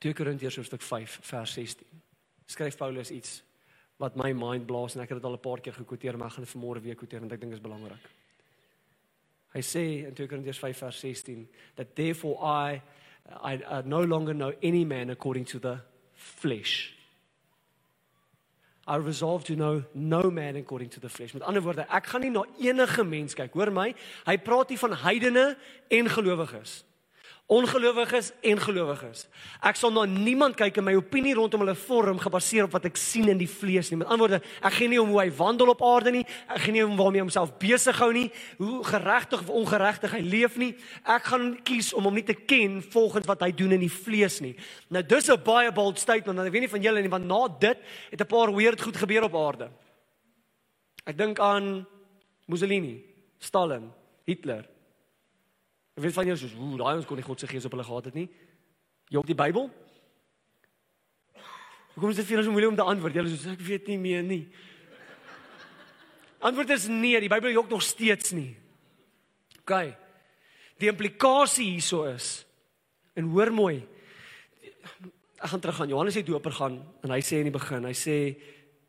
[0.00, 2.02] 2 Korintiërs hoofstuk 5 vers 16.
[2.50, 3.40] Skryf Paulus iets
[4.00, 6.32] wat my mind blaas en ek het dit al 'n paar keer gekwoteer, maar ek
[6.32, 8.04] gaan dit vanmôre weer kwoteer want ek dink dit is belangrik.
[9.52, 12.82] Hy sê in 2 Korintiërs 5 vers 16 that therefore I
[13.44, 15.78] I, I no longer know any man according to the
[16.14, 17.00] flesh
[18.90, 21.32] I resolve to know no man according to the flesh.
[21.32, 23.52] Met ander woorde, ek gaan nie na enige mens kyk.
[23.54, 23.92] Hoor my,
[24.26, 25.44] hy praat hier van heidene
[25.94, 26.80] en gelowiges.
[27.50, 29.24] Ongelowiges en gelowiges.
[29.66, 33.00] Ek sal na niemand kyk en my opinie rondom hulle vorm gebaseer op wat ek
[33.00, 33.98] sien in die vlees nie.
[33.98, 36.22] Met ander woorde, ek gee nie om hoe hy wandel op aarde nie.
[36.46, 38.28] Ek gee nie om waarmee hy homself besig hou nie,
[38.60, 40.70] hoe geregtig of ongeregtig hy leef nie.
[41.02, 44.38] Ek gaan kies om hom nie te ken volgens wat hy doen in die vlees
[44.44, 44.54] nie.
[44.88, 47.48] Nou dis 'n baie bold statement, want ek weet nie van julle nie, want na
[47.48, 47.78] dit
[48.10, 49.70] het 'n paar weird goed gebeur op aarde.
[51.04, 51.86] Ek dink aan
[52.46, 53.02] Mussolini,
[53.38, 53.90] Stalin,
[54.24, 54.68] Hitler.
[56.00, 57.84] Ek weet van julle soos, ooh, daai ons kon nie God se gees op hulle
[57.84, 58.30] gehad het nie.
[59.12, 59.66] Jy op die Bybel?
[61.92, 63.18] Hoekom is dit vir julle so moeilik om te antwoord?
[63.18, 64.46] Julle soos ek weet nie meer nie.
[66.40, 68.54] Antwoord is nee, die Bybel jok nog steeds nie.
[69.58, 69.74] OK.
[70.80, 72.30] Die implikasie hierso is
[73.12, 73.76] en hoor mooi.
[75.36, 77.92] Ek gaan terug aan Johannes die Doper gaan en hy sê in die begin, hy
[77.92, 78.18] sê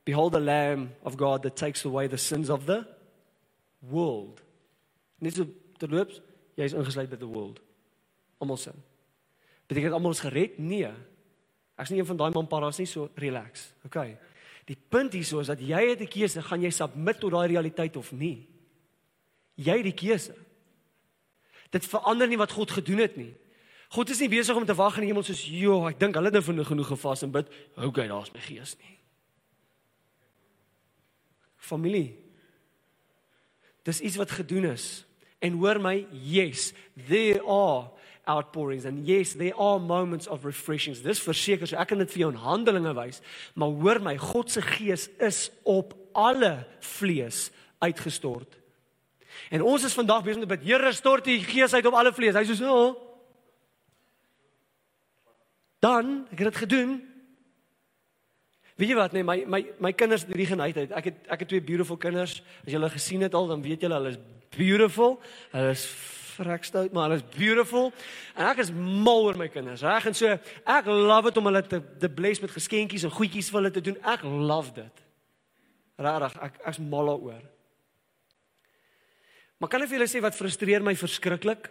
[0.07, 2.85] behold the lamb of God that takes away the sins of the
[3.83, 4.39] world.
[5.19, 6.23] Net so terloops
[6.61, 7.59] jy is ingesluit by the world.
[8.41, 8.77] Almal sin.
[9.67, 10.57] Beteken dit almal is gered?
[10.59, 10.91] Nee.
[11.79, 13.71] Ek's nie een van daai man paras nie, so relax.
[13.87, 14.17] Okay.
[14.69, 17.95] Die punt hierso is dat jy het 'n keuse, gaan jy submit tot daai realiteit
[17.97, 18.47] of nie?
[19.55, 20.35] Jy het die keuse.
[21.71, 23.33] Dit verander nie wat God gedoen het nie.
[23.89, 26.31] God is nie besig om te wag in die hemel soos, "Jo, ek dink hulle
[26.31, 27.47] het nou genoeg gevas en bid.
[27.75, 28.97] Okay, daar's my gees nie."
[31.57, 32.17] Familie.
[33.83, 35.05] Dis iets wat gedoen is.
[35.41, 36.71] En hoor my, yes,
[37.07, 37.89] there are
[38.29, 41.01] outpourings and yes, there are moments of refreshings.
[41.01, 43.21] Dis verseker, so ek kan dit vir jou in handelinge wys,
[43.57, 47.49] maar hoor my, God se gees is op alle vlees
[47.81, 48.59] uitgestort.
[49.49, 52.37] En ons is vandag besig met Here stort die gees uit op alle vlees.
[52.37, 52.91] Hy sê so, oh.
[55.81, 56.99] dan ek het dit gedoen.
[58.81, 60.93] Jy wat nee my my my kinders het hierdie geneigtheid.
[60.97, 62.39] Ek het ek het twee beautiful kinders.
[62.63, 64.21] As jy hulle gesien het al, dan weet jy hulle is
[64.55, 65.19] beautiful.
[65.51, 65.85] Hulle is
[66.35, 67.91] vrek stout, maar hulle is beautiful.
[68.35, 69.83] En ek is mal oor my kinders.
[69.85, 73.51] Reg en so ek love dit om hulle te te bless met geskenkies en goedjies
[73.51, 73.99] vir hulle te doen.
[74.03, 75.03] Ek love dit.
[76.01, 77.43] Regtig, ek ek's mal daaroor.
[79.61, 81.69] Maar kan ek vir julle sê wat frustreer my verskriklik?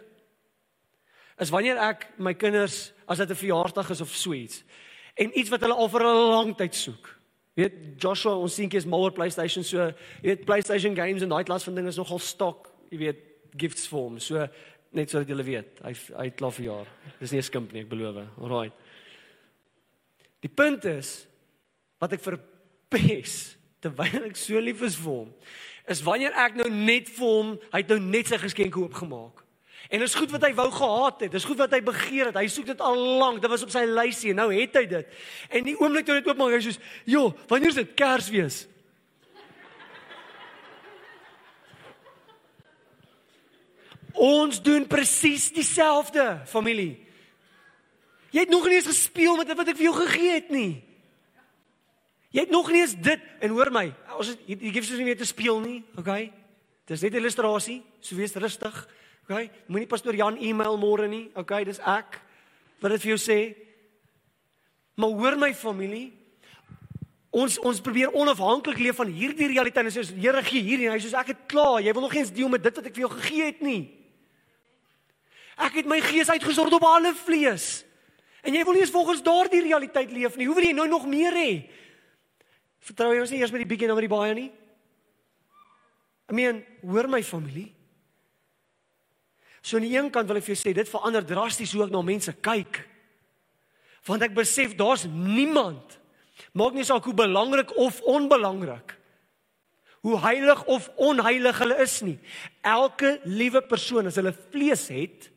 [1.41, 4.63] Is wanneer ek my kinders as dit 'n verjaarsdag is of so iets
[5.15, 7.19] en iets wat hulle al vir 'n lang tyd soek.
[7.53, 9.93] Weet Joshua, ons seentjie is mal oor PlayStation, so jy
[10.29, 13.25] weet PlayStation games en daai klas van dinge is nogal stok, jy weet,
[13.57, 14.19] gifts vir hom.
[14.23, 14.45] So
[14.91, 16.87] net sodat julle weet, hy hy het klaar vir jaar.
[17.19, 18.27] Dis nie 'n skimp nie, ek beloof.
[18.37, 18.71] Alraai.
[20.41, 21.27] Die punt is
[21.99, 25.33] wat ek verpes terwyl ek so lief is vir hom,
[25.87, 29.43] is wanneer ek nou net vir hom, hy het nou net sy geskenke oopgemaak.
[29.89, 31.31] En is goed wat hy wou gehad het.
[31.31, 32.37] Dis goed wat hy begeer het.
[32.37, 33.41] Hy soek dit al lank.
[33.41, 34.33] Dit was op sy lysie.
[34.33, 35.07] Nou het hy dit.
[35.49, 38.67] En die oomblik toe hy dit oopmaak, hy sê: "Jo, wanneer is dit Kersfees?"
[44.13, 46.99] Ons doen presies dieselfde, familie.
[48.31, 50.81] Jy het nog nie eens gespeel met wat ek vir jou gegee het nie.
[52.31, 55.15] Jy het nog nie eens dit en hoor my, ons het jy gee vir nie
[55.19, 56.31] te speel nie, okay?
[56.87, 58.87] Dis net 'n illustrasie, so wees rustig.
[59.23, 59.51] Okay?
[59.67, 61.29] Moenie pastoor Jan e-mail môre nie.
[61.35, 62.19] Okay, dis ek
[62.81, 63.55] wat dit vir jou sê.
[64.97, 66.11] Maar hoor my familie,
[67.29, 69.85] ons ons probeer onafhanklik leef van hierdie realiteit.
[69.85, 71.79] Ons sê Here gee hierdie en hy sê ek het klaar.
[71.79, 74.00] Jy wil nog eens deel met dit wat ek vir jou gegee het nie.
[75.59, 77.83] Ek het my gees uitgesort op alle vlees.
[78.41, 80.47] En jy wil nie eens volgens daardie realiteit leef nie.
[80.49, 81.51] Hoe wil jy nou nog meer hê?
[82.81, 84.49] Vertrou jy ons nie eers met die bietjie dan met die baie nie?
[86.31, 87.69] I mean, hoor my familie.
[89.61, 91.93] So aan die een kant wil ek vir jou sê dit verander drasties hoe ek
[91.93, 92.81] na mense kyk.
[94.07, 95.99] Want ek besef daar's niemand
[96.57, 98.95] maak nie saak hoe belangrik of onbelangrik
[100.01, 102.17] hoe heilig of onheilig hulle is nie.
[102.65, 105.29] Elke liewe persoon as hulle vlees het,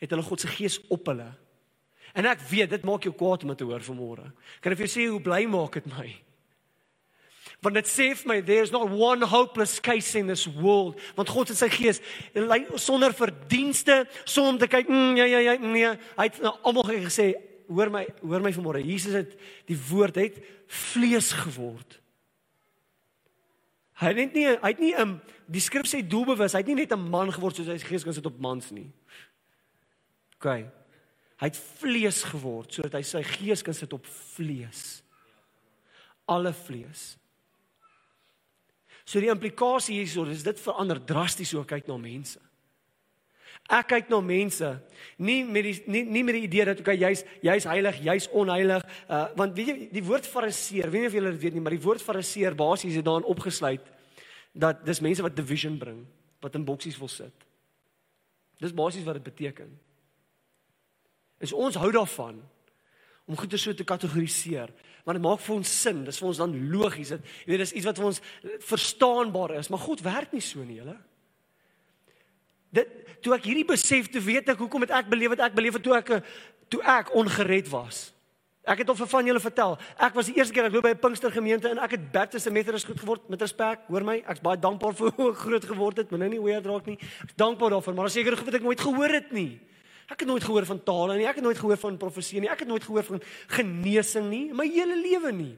[0.00, 1.28] het hulle God se gees op hulle.
[2.16, 4.26] En ek weet dit maak jou kwaad om te hoor vanmôre.
[4.60, 6.08] Kan ek vir jou sê hoe bly maak dit my?
[7.60, 10.98] Want dit sê vir my there's not one hopeless case in this world.
[11.18, 12.00] Want God het sy gees
[12.80, 16.88] sonder verdienste, sonder om te kyk, mm, ja ja ja, nee, hy het nou almal
[17.04, 17.34] gesê,
[17.68, 18.82] hoor my, hoor my vanmôre.
[18.82, 19.36] Jesus het
[19.68, 21.98] die woord het vlees geword.
[24.00, 26.92] Hy het nie hy het nie 'n die skrif sê doelbewus, hy het nie net
[26.92, 28.90] 'n man geword soos hy sy gees kan sit op mans nie.
[30.40, 30.48] OK.
[31.40, 35.00] Hy het vlees geword sodat hy sy gees kan sit op vlees.
[36.28, 37.14] Alle vlees.
[39.04, 42.40] So die implikasie hierso is dit verander drasties hoe ek kyk na mense.
[43.70, 44.68] Ek kyk na mense
[45.20, 48.86] nie met die nie nie met die idee dat okay jy's jy's heilig, jy's onheilig,
[49.10, 51.76] uh want weet jy die woord fariseer, weet nie of julle dit weet nie, maar
[51.76, 53.92] die woord fariseer basies is daarin opgesluit
[54.56, 56.02] dat dis mense wat division bring,
[56.42, 57.46] wat in boksies wil sit.
[58.60, 59.70] Dis basies wat dit beteken.
[61.40, 62.38] Is ons hou daarvan
[63.30, 64.72] om goeie so te kategoriseer?
[65.06, 67.76] Want dit maak vir ons sin dis vir ons dan logies dit jy weet dis
[67.80, 68.20] iets wat vir ons
[68.68, 70.98] verstaanbaar is maar God werk nie so nie julle.
[72.70, 72.92] Dit
[73.24, 75.86] toe ek hierdie besef te weet ek hoekom het ek beleef wat ek beleef het
[75.86, 76.16] toe ek
[76.70, 78.10] toe ek ongered was.
[78.68, 81.00] Ek het al van julle vertel ek was die eerste keer ek loop by 'n
[81.00, 84.60] Pinkstergemeente en ek het Baptist en Methodist goed geword met respek hoor my ek's baie
[84.60, 87.00] dankbaar vir hoe groot geword het maar nou nie weer draak nie.
[87.24, 89.60] Ek's dankbaar daarvoor maar seker goed wat ek nooit gehoor het nie
[90.10, 91.26] Ek het nooit gehoor van tale nie.
[91.28, 92.50] Ek het nooit gehoor van profesie nie.
[92.50, 93.22] Ek het nooit gehoor van
[93.54, 95.54] genesing nie in my hele lewe nie.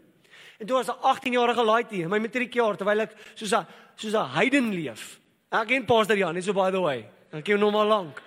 [0.61, 4.31] En toe was 'n 18-jarige laaitie in my matriekjaar terwyl ek soos 'n soos 'n
[4.37, 5.19] heiden leef.
[5.51, 7.09] Ek ken Pastor Jan, net so by the way.
[7.33, 8.23] Ek ken hom al lank.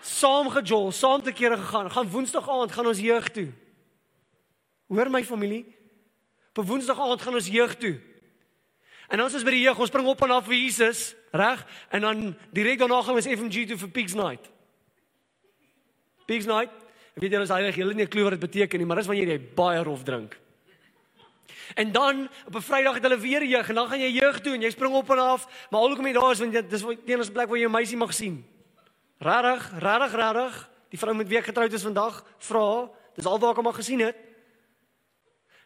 [0.00, 1.90] Saam gejol, saam te kere gegaan.
[1.90, 3.52] Gaan Woensdag aand gaan ons jeug toe.
[4.88, 5.66] Hoor my familie.
[6.54, 8.00] Op Woensdag aand gaan ons jeug toe.
[9.08, 11.66] En ons is by die jeug, ons spring op en af vir Jesus, reg?
[11.90, 14.50] En dan direk daarna gaan ons FMG toe vir Pigs Night.
[16.28, 16.74] Pigs night.
[17.16, 19.00] Ek weet julle is heilig, julle het nie 'n klou wat dit beteken nie, maar
[19.00, 20.38] dis wanneer jy baie rof drink.
[21.74, 24.54] En dan op 'n Vrydag het hulle weer jeug en dan gaan jy jeug toe
[24.54, 27.32] en jy spring op en af, maar alhoewel jy daar is want dis die enigste
[27.32, 28.44] plek waar jy 'n meisie mag sien.
[29.18, 30.70] Rarig, rarig, rarig.
[30.90, 34.00] Die vrou met wie ek getroud is vandag vra, dis alwaar ek hom al gesien
[34.00, 34.16] het.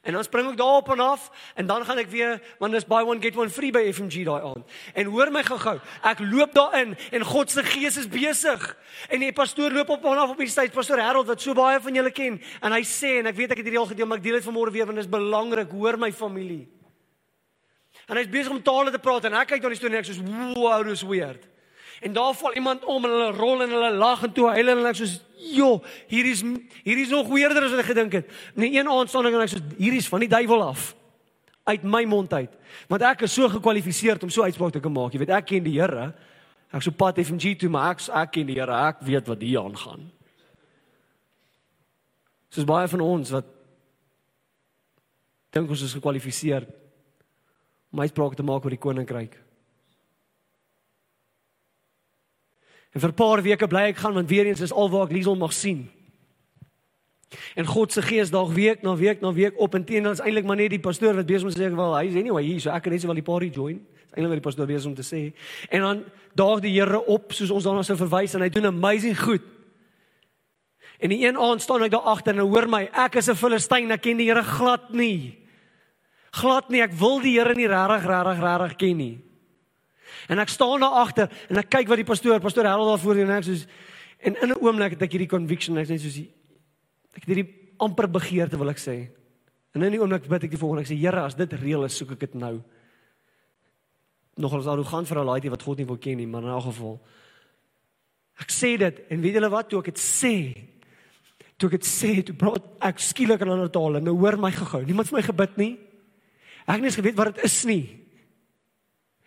[0.03, 3.05] En dan spring ek daarop en af en dan gaan ek weer want dis buy
[3.07, 4.73] one get one free by FMG daai aand.
[4.99, 5.77] En hoor my gou-gou,
[6.11, 8.65] ek loop daarin en God se gees is besig.
[9.15, 11.79] En die pastoor loop op en af op die stage, pastoor Harold wat so baie
[11.81, 14.19] van julle ken en hy sê en ek weet ek het hierdie al gedeel, maar
[14.19, 16.67] ek deel dit vanmôre weer want dit is belangrik, hoor my familie.
[18.11, 20.11] En hy's besig om tale te praat en ek kyk na die storie en ek
[20.11, 20.19] sê,
[20.59, 21.52] "Wow, dis weird."
[22.03, 24.87] En daar val iemand om en hulle rol en hulle lag en toe huil en
[24.87, 25.21] ek soos,
[25.55, 26.43] "Jo, hier is
[26.83, 29.41] hier is nog weerder as wat ek gedink het." Nee, een aand staan ek en
[29.41, 30.95] ek soos, "Hier is van die duiwel af."
[31.65, 32.51] Uit my mond uit.
[32.89, 35.13] Want ek is so gekwalifiseer om so uitspraak te kan maak.
[35.13, 36.15] Jy weet, ek ken die Here.
[36.73, 38.89] Ek so pad FMG toe, maar ek ek ken die Here.
[38.89, 40.11] Ek weet wat hier aangaan.
[42.49, 43.45] Soos baie van ons wat
[45.51, 46.67] dink ons is gekwalifiseer
[47.93, 49.42] om uitsprake te maak oor die koninkryk.
[52.93, 55.37] En vir 'n paar weke bly ek gaan want weer eens is alwaar ek Liesel
[55.37, 55.91] mag sien.
[57.55, 60.45] En God se gees daag week na week na week op en teenoor is eintlik
[60.45, 62.71] maar net die pastoor wat besig om te sê wel hy is anyway hier so
[62.71, 63.81] ek kan net so wel die party join.
[63.81, 65.33] Dis eintlik wat die pastoor besig om te sê.
[65.71, 69.19] En dan daag die Here op soos ons daarna sou verwys en hy doen amazing
[69.19, 69.43] goed.
[71.01, 73.91] En die een aand staan ek daar agter en hoor my ek is 'n Filistyn
[73.91, 75.39] ek ken die Here glad nie.
[76.33, 79.32] Glad nie ek wil die Here nie regtig regtig regtig ken nie.
[80.29, 83.17] En ek staan daar agter en ek kyk wat die pastoor, pastoor Harold daar voor
[83.17, 83.67] en ek soos
[84.23, 86.19] en in 'n oomblik het ek hierdie conviction, ek sê soos
[87.15, 89.11] ek het hierdie amper begeerte wil ek sê.
[89.75, 91.97] En in die oomblik bid ek die volgende, ek sê Here, as dit reël is,
[91.97, 92.63] soek ek dit nou.
[94.37, 97.01] Nogals arrogant vir 'n laaitjie wat God nie wil ken nie, maar in 'n geval
[98.41, 100.35] ek sê dit en weet julle wat toe ek dit sê?
[101.59, 104.51] Toe ek dit sê, toe praat ek skielik in ander taal en nou hoor my
[104.51, 104.85] gehou.
[104.85, 105.79] Niemand het my gebid nie.
[106.67, 108.02] Ek het nie eens geweet wat dit is nie.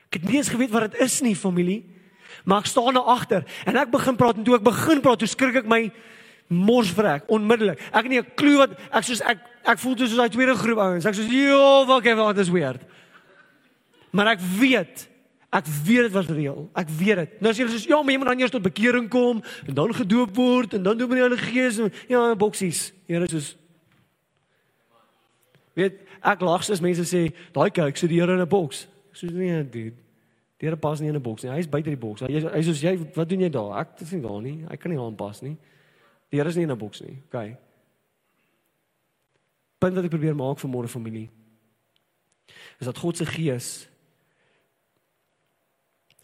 [0.10, 1.84] Ek het nie eens geweet wat dit is nie, familie.
[2.46, 5.30] Maar ek staan daar agter en ek begin praat en toe ek begin praat, toe
[5.30, 5.88] skrik ek my
[6.48, 7.82] mors vrek onmiddellik.
[7.90, 10.78] Ek het nie 'n klou wat ek soos ek ek voel soos daai tweede groep
[10.78, 11.06] ouens.
[11.06, 12.82] Ek soos jo, wat ek wat is weird.
[14.12, 15.10] Maar ek weet
[15.56, 16.70] Ek weet dit was reël.
[16.76, 17.36] Ek weet dit.
[17.40, 19.94] Nou as jy sê ja, maar jy moet dan eers tot bekering kom en dan
[19.96, 22.92] gedoop word en dan doen met die Heilige Gees en ja, boksies.
[23.08, 23.56] Here soos
[25.76, 28.88] Weet, ek lag as mense sê, daai kyk, so die Here in 'n boks.
[29.16, 30.04] Soos nee, dude.
[30.60, 31.52] Die Here pas nie in 'n boks nie.
[31.52, 32.22] Hy is buite die boks.
[32.22, 33.80] Hy hy soos jy, wat doen jy daar?
[33.80, 34.66] Ek is nie daar nie.
[34.70, 35.58] Hy kan nie aan pas nie.
[36.32, 37.22] Die Here is nie in 'n boks nie.
[37.28, 37.58] OK.
[39.80, 41.30] Punt wat ek probeer maak vir môre familie
[42.80, 43.88] is dat God se gees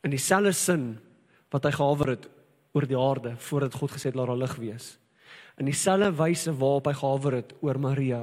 [0.03, 0.99] in dieselfde sin
[1.51, 2.27] wat hy gehawer het
[2.73, 4.97] oor die aarde voordat God gesê het laat daar lig wees.
[5.59, 8.21] In dieselfde wyse waarop hy gehawer het oor Maria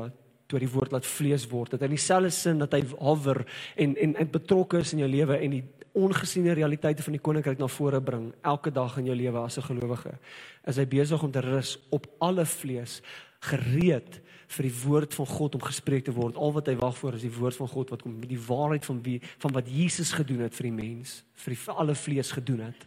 [0.48, 1.76] toe die woord laat vlees word.
[1.76, 3.44] Dit in dieselfde sin dat hy hover
[3.76, 5.64] en en en betrokke is in jou lewe en die
[5.98, 9.68] ongesiene realiteite van die koninkryk na vore bring elke dag in jou lewe as 'n
[9.68, 10.18] gelowige.
[10.66, 13.02] Is hy besig om te rus op alle vlees
[13.40, 16.36] gereed vir die woord van God om gespreek te word.
[16.36, 19.02] Al wat hy wag vir is die woord van God wat kom die waarheid van
[19.02, 22.60] wie van wat Jesus gedoen het vir die mens, vir die vir alle vlees gedoen
[22.60, 22.86] het.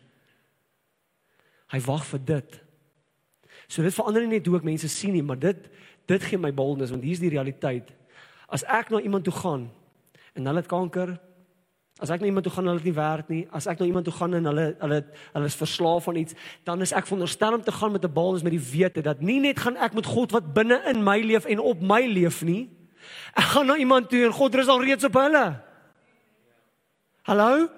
[1.72, 2.60] Hy wag vir dit.
[3.68, 5.70] So dit verander nie net hoe ek mense sien nie, maar dit
[6.06, 7.92] dit gee my boldness want hier's die realiteit.
[8.48, 9.70] As ek na iemand toe gaan
[10.36, 11.16] en hulle het kanker,
[12.02, 13.86] as ek na iemand toe gaan en hulle het nie werk nie, as ek na
[13.86, 15.00] iemand toe gaan en hulle hulle
[15.34, 16.38] hulle is verslaaf aan iets,
[16.68, 19.40] dan is ek veronderstel om te gaan met 'n boldness met die wete dat nie
[19.40, 22.70] net gaan ek met God wat binne in my leef en op my leef nie.
[23.36, 25.62] Ek gaan na iemand toe en God rus al reeds op hulle.
[27.22, 27.70] Hallo?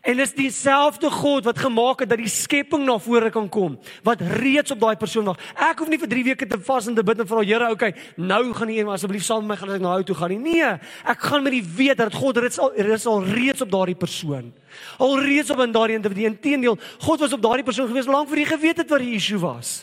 [0.00, 3.74] En dis dieselfde God wat gemaak het dat die skepping na vore kan kom,
[4.06, 5.40] wat reeds op daai persoon wag.
[5.60, 7.92] Ek hoef nie vir 3 weke te vas en te bid en vra Here, okay,
[8.16, 10.38] nou gaan U asseblief saam met my gaan ek na nou toe gaan nie.
[10.38, 10.70] Nee,
[11.04, 14.52] ek gaan met die weet dat God reeds al reeds al reeds op daardie persoon.
[14.98, 16.24] Al reeds op in daardie individu.
[16.30, 19.40] Inteendeel, God was op daardie persoon gewees lank voor hy geweet het wat die issue
[19.42, 19.82] was.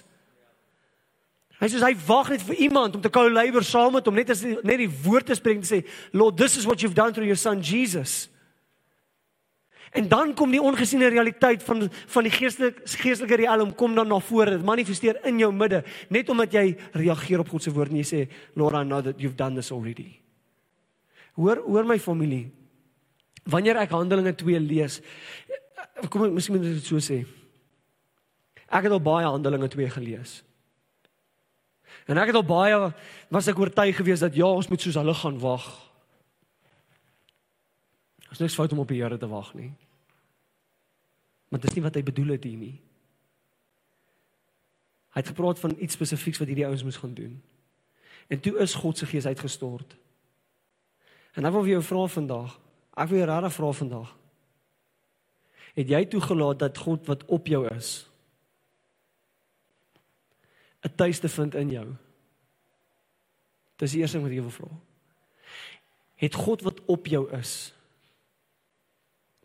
[1.57, 4.29] Hy sê hy wag net vir iemand om te kou labor saam met hom net
[4.33, 7.25] as net die woord te spreek en sê, "Lord, this is what you've done through
[7.25, 8.29] your son Jesus."
[9.91, 14.19] En dan kom die ongesiene realiteit van van die geestelike geestelike riem kom dan na
[14.19, 14.57] vore.
[14.57, 18.07] Dit manifesteer in jou midde net omdat jy reageer op God se woord en jy
[18.07, 20.19] sê, "Lord, I know that you've done this already."
[21.35, 22.51] Hoor, hoor my familie.
[23.43, 25.01] Wanneer ek Handelinge 2 lees,
[26.09, 27.25] kom ek miskien moet dit so sê.
[28.67, 30.43] Ek het al baie Handelinge 2 gelees.
[32.07, 32.93] En ek het al baie
[33.29, 35.65] was ek oortuig geweest dat ja, ons moet soos hulle gaan wag.
[38.31, 39.71] Ons niks fout om op die Here te wag nie.
[41.47, 42.75] Maar dis nie wat hy bedoel het hier nie.
[45.15, 47.37] Hy het gepraat van iets spesifieks wat hierdie ouens moes gaan doen.
[48.27, 49.95] En toe is God se gees uitgestort.
[51.33, 52.57] En ek wil vir jou vra vandag,
[52.97, 54.11] ek wil jou regtig vra vandag.
[55.77, 58.09] Het jy toegelaat dat God wat op jou is
[60.83, 61.87] 'n tuiste vind in jou?
[63.75, 64.69] Dis die eerste ding wat ek wil vra.
[66.17, 67.73] het God wat op jou is.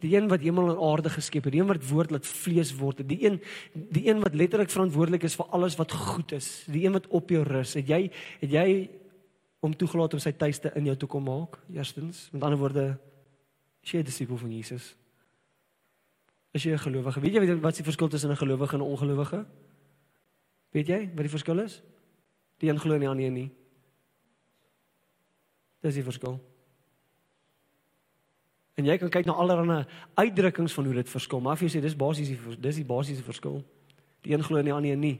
[0.03, 3.05] Die een wat hemel en aarde geskep het, die een wat woord laat vlees word,
[3.07, 3.39] die een
[3.73, 7.31] die een wat letterlik verantwoordelik is vir alles wat goed is, die een wat op
[7.31, 7.77] jou rus.
[7.79, 8.01] Het jy
[8.41, 8.67] het jy
[9.63, 11.61] om toegelaat om sy tuiste in jou toe kom maak?
[11.71, 12.87] Eerstens, met ander woorde,
[13.83, 14.97] is jy 'n disipel van Jesus?
[16.53, 17.21] Is jy 'n gelowige?
[17.21, 19.47] Weet jy wat is die verskil tussen 'n gelowige en 'n ongelowige?
[20.71, 21.83] Weet jy wat die verskil is?
[22.59, 23.51] Die een glo nie aan die een nie.
[25.81, 26.52] Dis die verskil.
[28.81, 29.83] En jy kan kyk na allerlei
[30.17, 33.25] uitdrukkings van hoe dit verskil, maar as jy sê dis basies die dis die basiese
[33.25, 33.61] verskil.
[34.25, 35.19] Die een glo aan die een nie.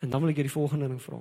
[0.00, 1.20] En dan wil ek jy die volgende ding vra.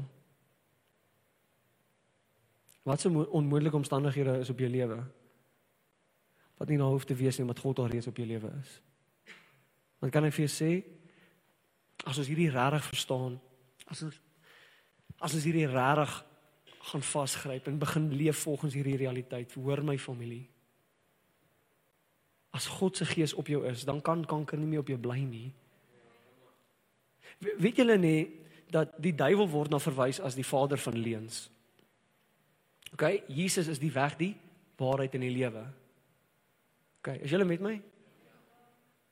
[2.88, 5.00] Wat se onmoontlike omstandighede is op jou lewe?
[6.58, 8.72] Wat nie nou hoef te wees nie, omdat God al reeds op jou lewe is.
[10.00, 10.72] Want kan ek vir jou sê
[12.08, 13.38] as ons hierdie regtig verstaan,
[13.92, 14.20] as ons
[15.20, 16.14] as ons hierdie regtig
[16.90, 20.48] gaan vasgryp en begin leef volgens hierdie realiteit, hoor my familie.
[22.56, 25.20] As God se gees op jou is, dan kan kanker nie meer op jou bly
[25.24, 25.50] nie.
[27.40, 28.28] Weet julle nie
[28.74, 31.48] dat die duiwel word na verwys as die vader van leuns?
[32.94, 34.34] OK, Jesus is die weg, die
[34.80, 35.64] waarheid en die lewe.
[37.00, 37.76] OK, is julle met my?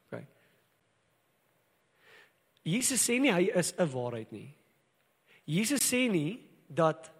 [0.07, 0.23] OK.
[2.67, 4.49] Jesus sê nie hy is 'n waarheid nie.
[5.45, 7.11] Jesus sê nie dat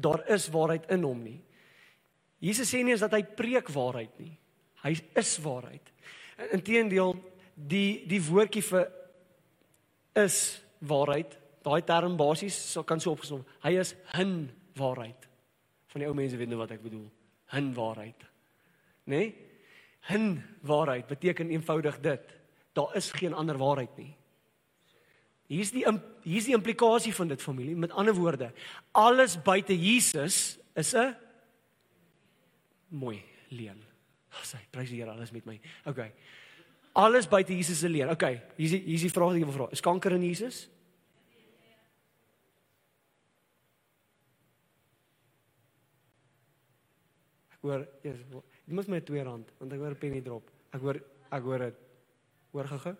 [0.00, 1.40] daar is waarheid in hom nie.
[2.40, 4.32] Jesus sê nie is dat hy preek waarheid nie.
[4.80, 5.92] Hy is waarheid.
[6.56, 7.14] Inteendeel,
[7.54, 8.88] die die woordjie vir
[10.16, 10.38] is
[10.80, 13.44] waarheid, daai term basies sal kan so opgesom.
[13.62, 15.28] Hy is 'n waarheid.
[15.92, 17.10] Van die ou mense weet nou wat ek bedoel.
[17.52, 18.24] 'n waarheid.
[19.04, 19.16] Né?
[19.16, 19.34] Nee?
[20.08, 22.24] 'n waarheid beteken eenvoudig dit.
[22.72, 24.16] Daar is geen ander waarheid nie.
[25.46, 25.84] Hier's die
[26.22, 27.76] hier's die implikasie van dit familie.
[27.76, 28.52] Met ander woorde,
[28.92, 31.16] alles buite Jesus is 'n
[32.88, 33.80] mooi leuen.
[34.42, 35.60] Sy prys die Here alles met my.
[35.86, 36.04] OK.
[36.92, 38.10] Alles buite Jesus is 'n leuen.
[38.10, 38.22] OK.
[38.56, 39.68] Hier's die hier's die vraag wat ek wil vra.
[39.70, 40.68] Is kanker in Jesus?
[47.50, 48.14] Ek hoor, jy
[48.66, 50.50] moet my twee rand want ek hoor 'n penny drop.
[50.72, 51.00] Ek hoor
[51.30, 51.76] ek hoor dit.
[52.52, 52.96] Hoor gou-gou.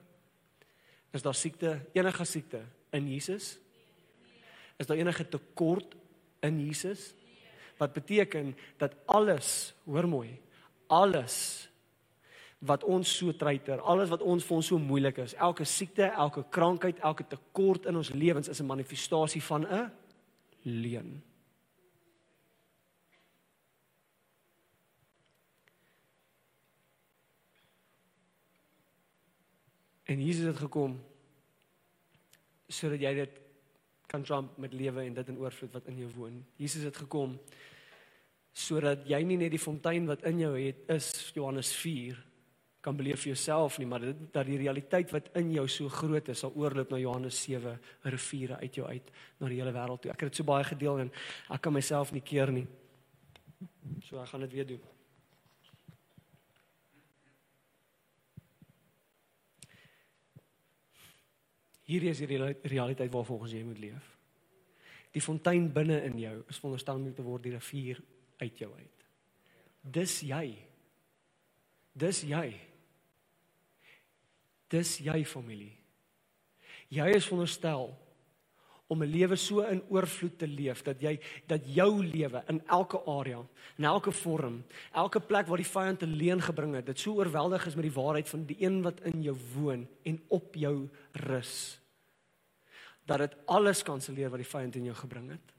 [1.12, 3.58] Is daar siekte, enige siekte in Jesus?
[4.76, 5.96] Is daar enige tekort
[6.40, 7.14] in Jesus?
[7.76, 10.40] Wat beteken dat alles, hoor mooi,
[10.86, 11.68] alles
[12.58, 16.44] wat ons so treiter, alles wat ons vir ons so moeilik is, elke siekte, elke
[16.52, 19.90] krankheid, elke tekort in ons lewens is 'n manifestasie van 'n
[20.62, 21.22] leuen.
[30.04, 31.00] En Jesus het gekom
[32.70, 33.40] sodat jy dit
[34.10, 36.40] kan trump met lewe en dit in oorvloed wat in jou woon.
[36.58, 37.36] Jesus het gekom
[38.52, 42.18] sodat jy nie net die fontein wat in jou het is Johannes 4
[42.80, 46.30] kan beleef vir jouself nie, maar dit dat die realiteit wat in jou so groot
[46.32, 47.76] is sal oorloop na Johannes 7
[48.08, 50.12] riviere uit jou uit na die hele wêreld toe.
[50.14, 51.12] Ek het dit so baie gedeel en
[51.52, 52.66] ek kan myself nie keer nie.
[54.08, 54.99] So ek gaan dit weer doen.
[61.90, 62.38] Hierdie is die
[62.70, 64.10] realiteit waarvolgens jy moet leef.
[65.10, 67.98] Die fontein binne in jou is veronderstel om te word die rivier
[68.38, 69.06] uit jou uit.
[69.82, 70.44] Dis jy.
[71.98, 72.46] Dis jy.
[74.70, 75.72] Dis jy familie.
[76.94, 77.90] Jy is veronderstel
[78.90, 83.02] om 'n lewe so in oorvloed te leef dat jy dat jou lewe in elke
[83.06, 83.42] area,
[83.78, 87.66] in elke vorm, elke plek waar die vyand te leen gebring het, dit so oorweldig
[87.66, 91.79] is met die waarheid van die een wat in jou woon en op jou rus
[93.10, 95.56] dat dit alles kanselleer wat die vyand in jou gebring het.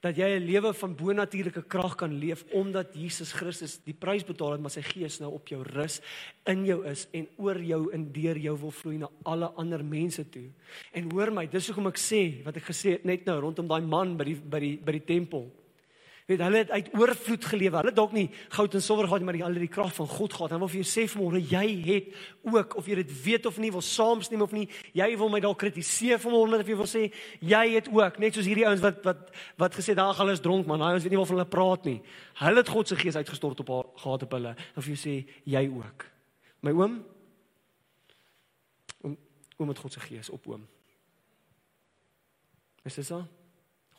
[0.00, 4.52] Dat jy 'n lewe van bonatuurlike krag kan leef omdat Jesus Christus die prys betaal
[4.52, 6.00] het, maar sy gees nou op jou rus,
[6.46, 10.28] in jou is en oor jou en deur jou wil vloei na alle ander mense
[10.28, 10.48] toe.
[10.92, 13.82] En hoor my, dis hoekom ek sê wat ek gesê het net nou rondom daai
[13.82, 15.50] man by die by die by die tempel
[16.30, 17.80] weet hulle het uit oorvloed gelewe.
[17.80, 20.36] Hulle dalk nie goud en silwer gehad nie, maar die al die krag van God
[20.36, 20.54] gehad.
[20.54, 23.72] En wil vir jou sê vanmôre jy het ook of jy dit weet of nie,
[23.74, 24.66] wil saamstem of nie,
[24.96, 27.06] jy wil my dalk kritiseer vanmôre of jy wil sê
[27.42, 30.68] jy het ook, net soos hierdie ouens wat wat wat gesê daar hulle is dronk
[30.70, 31.98] man, daai ouens weet nie waarvan hulle praat nie.
[32.40, 34.54] Hulle het God se gees uitgestort op haar gehad op hulle.
[34.74, 36.06] En vir jou sê jy ook.
[36.62, 37.00] My oom
[39.02, 39.18] oom
[39.58, 40.64] oom met God se gees op oom.
[42.84, 43.24] Is dit so?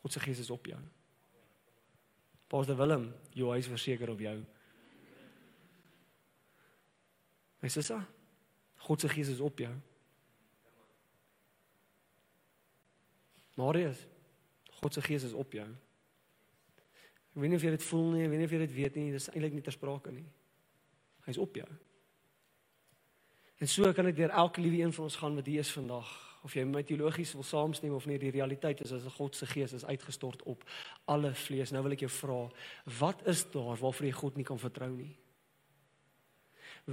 [0.01, 0.79] God se gees is op jou.
[2.51, 4.33] Pastor Willem, jou huis verseker op jou.
[7.63, 8.01] Is dit so?
[8.87, 9.71] God se gees is op jou.
[13.55, 14.01] Marius,
[14.81, 15.67] God se gees is op jou.
[17.31, 18.99] Ek weet nie of jy dit voel nie, ek weet nie of jy dit weet
[18.99, 20.25] nie, dis eintlik nie ter sprake nie.
[21.29, 21.69] Hy's op jou.
[23.61, 26.30] En so kan dit deur elke liewe een van ons gaan wat hier is vandag.
[26.41, 29.75] Of jy met teologies wil saamstem of nie, die realiteit is as God se gees
[29.77, 30.63] is uitgestort op
[31.11, 31.73] alle vlees.
[31.73, 32.39] Nou wil ek jou vra,
[32.99, 35.13] wat is daar waarvoor jy God nie kan vertrou nie?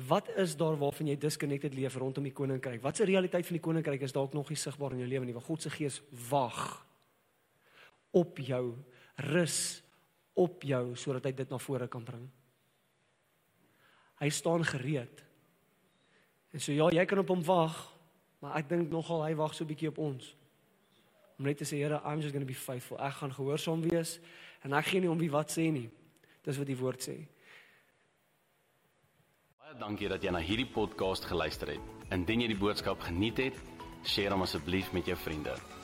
[0.09, 2.83] Wat is daar waarvan jy disconnected leef rondom die koninkryk?
[2.85, 5.37] Wat se realiteit van die koninkryk is dalk nog nie sigbaar in jou lewe nie?
[5.37, 6.85] Want God se gees wag
[8.13, 8.77] op jou,
[9.33, 9.81] rus
[10.39, 12.29] op jou sodat hy dit na vore kan bring.
[14.21, 15.25] Hy staan gereed.
[16.53, 17.77] En so ja, jy kan op hom wag,
[18.39, 20.35] maar ek dink nogal hy wag so 'n bietjie op ons.
[21.39, 22.99] Om net te sê Here, I'm just going to be faithful.
[22.99, 24.19] Ek gaan gehoorsaam wees
[24.63, 25.91] en ek gee nie om wie wat sê nie.
[26.43, 27.27] Dis wat die woord sê.
[29.59, 31.81] Baie dankie dat jy na hierdie podcast geluister het.
[32.11, 33.55] Indien jy die boodskap geniet het,
[34.15, 35.78] deel hom asseblief met jou vriende.